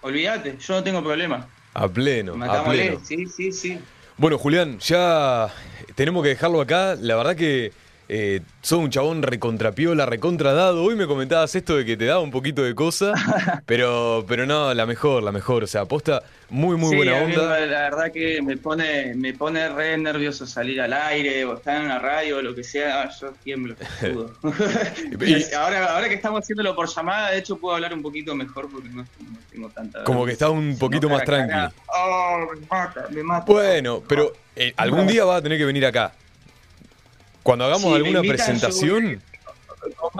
Olvídate, 0.00 0.56
yo 0.58 0.74
no 0.74 0.82
tengo 0.82 1.02
problema. 1.02 1.46
A 1.74 1.86
pleno, 1.86 2.32
a 2.32 2.36
Matámosle, 2.36 2.82
pleno. 2.86 3.00
sí, 3.04 3.26
sí, 3.26 3.52
sí. 3.52 3.78
Bueno, 4.16 4.38
Julián, 4.38 4.78
ya 4.78 5.52
tenemos 5.94 6.22
que 6.22 6.30
dejarlo 6.30 6.60
acá. 6.62 6.96
La 6.98 7.16
verdad 7.16 7.36
que 7.36 7.72
eh, 8.12 8.40
sos 8.60 8.80
un 8.80 8.90
chabón 8.90 9.22
recontrapiola, 9.22 10.04
recontradado. 10.04 10.82
Hoy 10.82 10.96
me 10.96 11.06
comentabas 11.06 11.54
esto 11.54 11.76
de 11.76 11.84
que 11.84 11.96
te 11.96 12.06
daba 12.06 12.18
un 12.18 12.32
poquito 12.32 12.64
de 12.64 12.74
cosa, 12.74 13.12
pero, 13.66 14.24
pero 14.26 14.46
no, 14.46 14.74
la 14.74 14.84
mejor, 14.84 15.22
la 15.22 15.30
mejor. 15.30 15.62
O 15.62 15.66
sea, 15.68 15.82
aposta 15.82 16.20
muy, 16.48 16.76
muy 16.76 16.90
Sí, 16.90 16.96
buena 16.96 17.20
a 17.20 17.24
mí 17.24 17.36
onda. 17.36 17.60
La 17.60 17.82
verdad 17.82 18.10
que 18.12 18.42
me 18.42 18.56
pone, 18.56 19.14
me 19.14 19.32
pone 19.32 19.68
re 19.68 19.96
nervioso 19.96 20.44
salir 20.44 20.80
al 20.80 20.92
aire 20.92 21.44
o 21.44 21.54
estar 21.54 21.76
en 21.76 21.84
una 21.84 22.00
radio 22.00 22.38
o 22.38 22.42
lo 22.42 22.52
que 22.52 22.64
sea, 22.64 23.08
yo 23.20 23.32
tiemblo. 23.44 23.76
Y- 25.20 25.54
ahora, 25.54 25.94
ahora 25.94 26.08
que 26.08 26.14
estamos 26.16 26.40
haciéndolo 26.40 26.74
por 26.74 26.88
llamada, 26.88 27.30
de 27.30 27.38
hecho 27.38 27.56
puedo 27.58 27.76
hablar 27.76 27.94
un 27.94 28.02
poquito 28.02 28.34
mejor 28.34 28.68
porque 28.70 28.88
no, 28.88 29.02
no 29.02 29.38
tengo 29.52 29.68
tanta... 29.68 30.02
Como 30.02 30.26
que 30.26 30.32
estás 30.32 30.50
un 30.50 30.76
poquito 30.78 31.08
no, 31.08 31.14
más 31.14 31.22
cara 31.22 31.44
a 31.44 31.46
tranqui. 31.46 31.52
cara, 31.54 31.72
Oh, 31.96 32.46
me 32.52 32.66
mata, 32.68 33.06
me 33.10 33.22
mata. 33.22 33.44
Bueno, 33.46 34.02
pero 34.08 34.32
eh, 34.56 34.74
algún 34.76 35.06
día 35.06 35.24
vas 35.24 35.38
a 35.38 35.42
tener 35.42 35.58
que 35.58 35.64
venir 35.64 35.86
acá. 35.86 36.12
Cuando 37.42 37.64
hagamos 37.64 37.84
Sí, 37.84 37.94
alguna 37.94 38.20
presentación, 38.20 39.20
Con, 39.96 40.10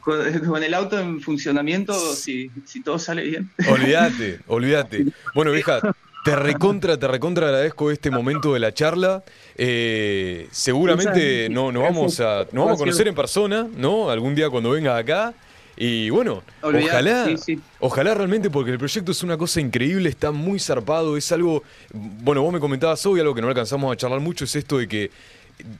con- 0.00 0.38
con 0.46 0.62
el 0.62 0.74
auto 0.74 0.98
en 0.98 1.20
funcionamiento, 1.20 1.94
si, 2.14 2.50
si 2.64 2.82
todo 2.82 2.98
sale 2.98 3.22
bien. 3.22 3.50
olvídate, 3.68 4.40
olvídate. 4.46 5.06
Bueno, 5.34 5.50
vieja, 5.52 5.80
te 6.24 6.34
recontra, 6.36 6.98
te 6.98 7.06
recontra 7.06 7.46
agradezco 7.48 7.90
este 7.90 8.10
momento 8.10 8.54
de 8.54 8.60
la 8.60 8.72
charla. 8.72 9.22
Eh, 9.56 10.48
seguramente 10.50 11.48
no, 11.50 11.70
nos 11.72 11.82
vamos 11.82 12.20
a, 12.20 12.46
nos 12.52 12.64
vamos 12.64 12.72
a 12.74 12.78
conocer 12.78 13.06
en 13.08 13.14
persona, 13.14 13.66
¿no? 13.76 14.08
Algún 14.10 14.34
día 14.34 14.48
cuando 14.48 14.70
vengas 14.70 14.98
acá. 14.98 15.34
Y 15.76 16.08
bueno, 16.08 16.42
Olvidate, 16.62 16.88
ojalá, 16.88 17.24
sí, 17.26 17.36
sí. 17.36 17.60
ojalá 17.80 18.14
realmente, 18.14 18.48
porque 18.48 18.70
el 18.70 18.78
proyecto 18.78 19.10
es 19.10 19.24
una 19.24 19.36
cosa 19.36 19.60
increíble, 19.60 20.08
está 20.08 20.30
muy 20.30 20.60
zarpado, 20.60 21.16
es 21.16 21.32
algo, 21.32 21.64
bueno, 21.92 22.42
vos 22.42 22.52
me 22.52 22.60
comentabas 22.60 23.04
hoy, 23.06 23.18
algo 23.18 23.34
que 23.34 23.42
no 23.42 23.48
alcanzamos 23.48 23.92
a 23.92 23.96
charlar 23.96 24.20
mucho, 24.20 24.44
es 24.44 24.54
esto 24.54 24.78
de 24.78 24.86
que, 24.86 25.10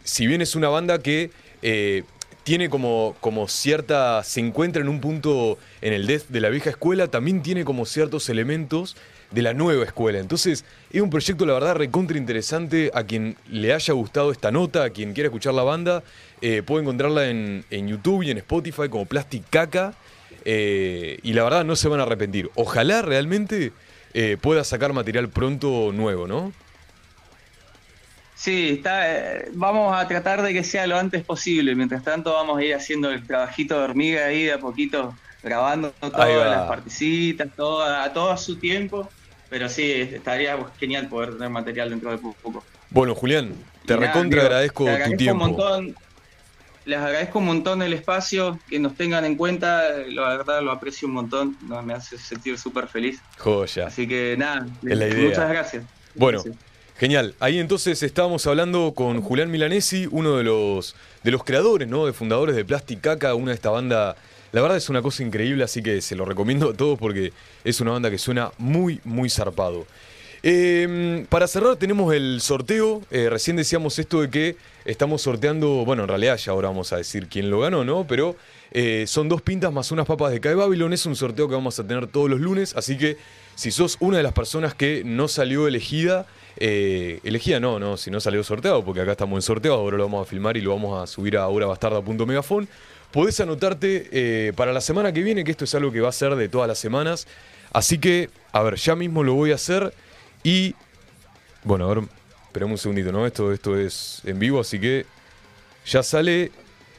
si 0.04 0.26
bien 0.26 0.40
es 0.42 0.54
una 0.54 0.68
banda 0.68 0.98
que 0.98 1.30
eh, 1.62 2.04
tiene 2.42 2.68
como, 2.68 3.16
como 3.20 3.48
cierta, 3.48 4.22
se 4.22 4.40
encuentra 4.40 4.82
en 4.82 4.88
un 4.88 5.00
punto 5.00 5.58
en 5.80 5.92
el 5.92 6.06
death 6.06 6.28
de 6.28 6.40
la 6.40 6.50
vieja 6.50 6.70
escuela, 6.70 7.08
también 7.08 7.42
tiene 7.42 7.64
como 7.64 7.86
ciertos 7.86 8.28
elementos 8.28 8.96
de 9.30 9.42
la 9.42 9.54
nueva 9.54 9.84
escuela. 9.84 10.18
Entonces, 10.18 10.64
es 10.92 11.00
un 11.00 11.10
proyecto, 11.10 11.46
la 11.46 11.54
verdad, 11.54 11.74
recontra 11.76 12.18
interesante. 12.18 12.90
A 12.94 13.04
quien 13.04 13.36
le 13.48 13.72
haya 13.72 13.94
gustado 13.94 14.30
esta 14.30 14.50
nota, 14.50 14.84
a 14.84 14.90
quien 14.90 15.12
quiera 15.12 15.28
escuchar 15.28 15.54
la 15.54 15.62
banda, 15.62 16.04
eh, 16.40 16.62
puede 16.62 16.82
encontrarla 16.82 17.28
en, 17.28 17.64
en 17.70 17.88
YouTube 17.88 18.22
y 18.22 18.30
en 18.30 18.38
Spotify 18.38 18.88
como 18.88 19.06
Plastic 19.06 19.44
Caca. 19.50 19.94
eh, 20.44 21.18
y 21.22 21.32
la 21.32 21.44
verdad, 21.44 21.64
no 21.64 21.74
se 21.76 21.88
van 21.88 22.00
a 22.00 22.02
arrepentir. 22.02 22.50
Ojalá 22.54 23.02
realmente 23.02 23.72
pueda 24.40 24.62
sacar 24.62 24.92
material 24.92 25.28
pronto 25.28 25.90
nuevo, 25.92 26.28
¿no? 26.28 26.52
Sí, 28.44 28.72
está, 28.76 29.10
eh, 29.10 29.48
vamos 29.54 29.98
a 29.98 30.06
tratar 30.06 30.42
de 30.42 30.52
que 30.52 30.62
sea 30.62 30.86
lo 30.86 30.98
antes 30.98 31.24
posible. 31.24 31.74
Mientras 31.74 32.04
tanto, 32.04 32.34
vamos 32.34 32.58
a 32.58 32.62
ir 32.62 32.74
haciendo 32.74 33.10
el 33.10 33.26
trabajito 33.26 33.78
de 33.78 33.84
hormiga 33.84 34.26
ahí 34.26 34.42
de 34.42 34.52
a 34.52 34.58
poquito, 34.58 35.16
grabando 35.42 35.92
todas 35.92 36.50
las 36.50 36.68
partecitas, 36.68 37.48
todo, 37.56 37.82
a 37.82 38.12
todo 38.12 38.30
a 38.30 38.36
su 38.36 38.56
tiempo. 38.56 39.08
Pero 39.48 39.70
sí, 39.70 39.90
estaría 39.90 40.58
genial 40.78 41.08
poder 41.08 41.32
tener 41.32 41.48
material 41.48 41.88
dentro 41.88 42.10
de 42.10 42.18
poco. 42.18 42.62
Bueno, 42.90 43.14
Julián, 43.14 43.54
te 43.86 43.94
nada, 43.94 44.08
recontra 44.08 44.42
agradezco, 44.42 44.84
te 44.84 44.90
tu 44.90 44.94
agradezco 44.94 45.16
tiempo. 45.16 45.44
Un 45.44 45.50
montón, 45.50 45.96
les 46.84 46.98
agradezco 46.98 47.38
un 47.38 47.46
montón 47.46 47.80
el 47.80 47.94
espacio, 47.94 48.60
que 48.68 48.78
nos 48.78 48.94
tengan 48.94 49.24
en 49.24 49.36
cuenta, 49.36 49.84
la 50.06 50.28
verdad 50.36 50.60
lo 50.60 50.70
aprecio 50.70 51.08
un 51.08 51.14
montón, 51.14 51.56
me 51.82 51.94
hace 51.94 52.18
sentir 52.18 52.58
súper 52.58 52.88
feliz. 52.88 53.22
Joya. 53.38 53.86
Así 53.86 54.06
que 54.06 54.36
nada, 54.36 54.66
Es 54.86 54.98
la 54.98 55.08
idea. 55.08 55.28
muchas 55.30 55.48
gracias. 55.48 55.84
Bueno, 56.14 56.42
Gracias. 56.42 56.73
Genial. 56.96 57.34
Ahí 57.40 57.58
entonces 57.58 58.02
estábamos 58.02 58.46
hablando 58.46 58.92
con 58.94 59.20
Julián 59.20 59.50
Milanesi, 59.50 60.08
uno 60.10 60.36
de 60.36 60.44
los, 60.44 60.94
de 61.22 61.30
los 61.30 61.44
creadores, 61.44 61.88
¿no? 61.88 62.06
De 62.06 62.12
fundadores 62.12 62.56
de 62.56 62.64
Plastic 62.64 63.00
Caca, 63.00 63.34
una 63.34 63.50
de 63.50 63.56
esta 63.56 63.70
banda. 63.70 64.16
La 64.52 64.62
verdad 64.62 64.76
es 64.76 64.88
una 64.88 65.02
cosa 65.02 65.22
increíble, 65.22 65.64
así 65.64 65.82
que 65.82 66.00
se 66.00 66.14
lo 66.14 66.24
recomiendo 66.24 66.70
a 66.70 66.74
todos 66.74 66.98
porque 66.98 67.32
es 67.64 67.80
una 67.80 67.92
banda 67.92 68.10
que 68.10 68.18
suena 68.18 68.52
muy, 68.58 69.00
muy 69.04 69.28
zarpado. 69.28 69.86
Eh, 70.46 71.24
para 71.30 71.48
cerrar 71.48 71.76
tenemos 71.76 72.14
el 72.14 72.40
sorteo. 72.42 73.00
Eh, 73.10 73.30
recién 73.30 73.56
decíamos 73.56 73.98
esto 73.98 74.20
de 74.20 74.28
que 74.28 74.56
estamos 74.84 75.22
sorteando, 75.22 75.86
bueno, 75.86 76.02
en 76.02 76.08
realidad 76.08 76.36
ya 76.36 76.52
ahora 76.52 76.68
vamos 76.68 76.92
a 76.92 76.98
decir 76.98 77.28
quién 77.28 77.48
lo 77.50 77.60
ganó, 77.60 77.82
¿no? 77.82 78.06
Pero 78.06 78.36
eh, 78.70 79.04
son 79.06 79.30
dos 79.30 79.40
pintas 79.40 79.72
más 79.72 79.90
unas 79.90 80.04
papas 80.04 80.32
de 80.32 80.40
Cae 80.40 80.54
Babylon. 80.54 80.92
Es 80.92 81.06
un 81.06 81.16
sorteo 81.16 81.48
que 81.48 81.54
vamos 81.54 81.78
a 81.78 81.86
tener 81.86 82.08
todos 82.08 82.28
los 82.28 82.40
lunes, 82.40 82.76
así 82.76 82.98
que 82.98 83.16
si 83.54 83.70
sos 83.70 83.96
una 84.00 84.16
de 84.16 84.22
las 84.22 84.32
personas 84.32 84.74
que 84.74 85.02
no 85.04 85.28
salió 85.28 85.68
elegida, 85.68 86.26
eh, 86.56 87.20
elegida 87.24 87.60
no, 87.60 87.78
no, 87.78 87.96
si 87.96 88.10
no 88.10 88.20
salió 88.20 88.42
sorteado, 88.44 88.84
porque 88.84 89.00
acá 89.00 89.12
estamos 89.12 89.36
en 89.38 89.42
sorteo, 89.42 89.74
ahora 89.74 89.96
lo 89.96 90.04
vamos 90.04 90.26
a 90.26 90.30
filmar 90.30 90.56
y 90.56 90.60
lo 90.60 90.70
vamos 90.70 91.02
a 91.02 91.06
subir 91.06 91.36
a 91.36 91.46
horabastarda.megafon. 91.48 92.68
Podés 93.10 93.38
anotarte 93.40 94.08
eh, 94.10 94.52
para 94.56 94.72
la 94.72 94.80
semana 94.80 95.12
que 95.12 95.22
viene, 95.22 95.44
que 95.44 95.52
esto 95.52 95.64
es 95.64 95.74
algo 95.74 95.92
que 95.92 96.00
va 96.00 96.08
a 96.08 96.12
ser 96.12 96.34
de 96.34 96.48
todas 96.48 96.66
las 96.66 96.78
semanas. 96.78 97.28
Así 97.72 97.98
que, 97.98 98.30
a 98.52 98.62
ver, 98.62 98.74
ya 98.76 98.96
mismo 98.96 99.22
lo 99.22 99.34
voy 99.34 99.52
a 99.52 99.56
hacer 99.56 99.94
y... 100.42 100.74
Bueno, 101.62 101.86
a 101.86 101.94
ver, 101.94 102.04
esperemos 102.46 102.72
un 102.72 102.78
segundito, 102.78 103.12
¿no? 103.12 103.24
Esto, 103.24 103.52
esto 103.52 103.78
es 103.78 104.20
en 104.24 104.38
vivo, 104.38 104.60
así 104.60 104.78
que 104.78 105.06
ya 105.86 106.02
sale. 106.02 106.50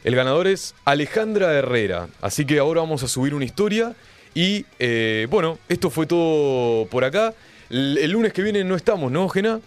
El 0.04 0.16
ganador 0.16 0.48
es 0.48 0.76
Alejandra 0.86 1.54
Herrera. 1.54 2.08
Así 2.22 2.46
que 2.46 2.60
ahora 2.60 2.82
vamos 2.82 3.04
a 3.04 3.08
subir 3.08 3.34
una 3.34 3.46
historia. 3.46 3.96
Y 4.36 4.66
eh, 4.80 5.28
bueno, 5.30 5.58
esto 5.70 5.90
fue 5.90 6.06
todo 6.06 6.86
por 6.88 7.06
acá. 7.06 7.34
El, 7.70 8.12
lunes 8.12 8.34
que 8.34 8.44
viene 8.44 8.64
no 8.66 8.76
estamos, 8.76 9.12
¿no, 9.12 9.28
Gena? 9.30 9.62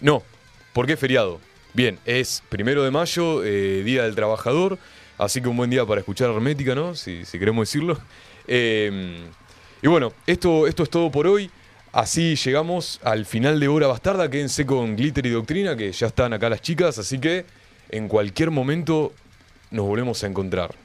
No, 0.00 0.22
porque 0.74 0.92
es 0.92 1.00
feriado. 1.00 1.40
Bien, 1.72 1.98
es 2.04 2.42
primero 2.50 2.84
de 2.84 2.90
mayo, 2.90 3.42
eh, 3.42 3.82
Día 3.82 4.04
del 4.04 4.14
Trabajador. 4.14 4.78
Así 5.16 5.40
que 5.40 5.48
un 5.48 5.56
buen 5.56 5.70
día 5.70 5.84
para 5.86 6.00
escuchar 6.00 6.30
Hermética, 6.30 6.74
¿no? 6.74 6.94
Si, 6.94 7.24
queremos 7.32 7.66
decirlo. 7.68 7.98
Eh, 8.48 9.26
y 9.82 9.88
bueno, 9.88 10.12
esto, 10.24 10.68
esto 10.68 10.84
es 10.84 10.90
todo 10.90 11.10
por 11.10 11.26
hoy. 11.26 11.50
Así 11.90 12.36
llegamos 12.36 13.00
al 13.02 13.26
final 13.26 13.58
de 13.58 13.66
Hora 13.66 13.88
Bastarda. 13.88 14.30
Quédense 14.30 14.64
con 14.64 14.94
Glitter 14.94 15.26
y 15.26 15.30
Doctrina, 15.30 15.76
que 15.76 15.90
ya 15.90 16.06
están 16.06 16.32
acá 16.32 16.48
las 16.48 16.62
chicas. 16.62 16.96
Así 16.98 17.18
que 17.18 17.44
en 17.88 18.06
cualquier 18.06 18.52
momento 18.52 19.12
nos 19.72 19.84
volvemos 19.84 20.22
a 20.22 20.28
encontrar. 20.28 20.76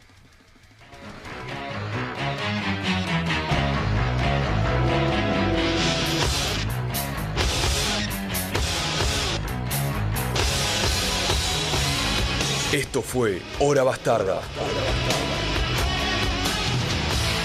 Esto 12.71 13.01
fue 13.01 13.41
Hora 13.59 13.83
Bastarda. 13.83 14.39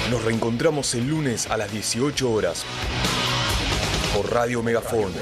Nos 0.08 0.24
reencontramos 0.24 0.94
el 0.94 1.08
lunes 1.08 1.48
a 1.50 1.56
las 1.56 1.72
18 1.72 2.30
horas 2.30 2.64
por 4.14 4.32
Radio 4.32 4.62
Megafón. 4.62 5.12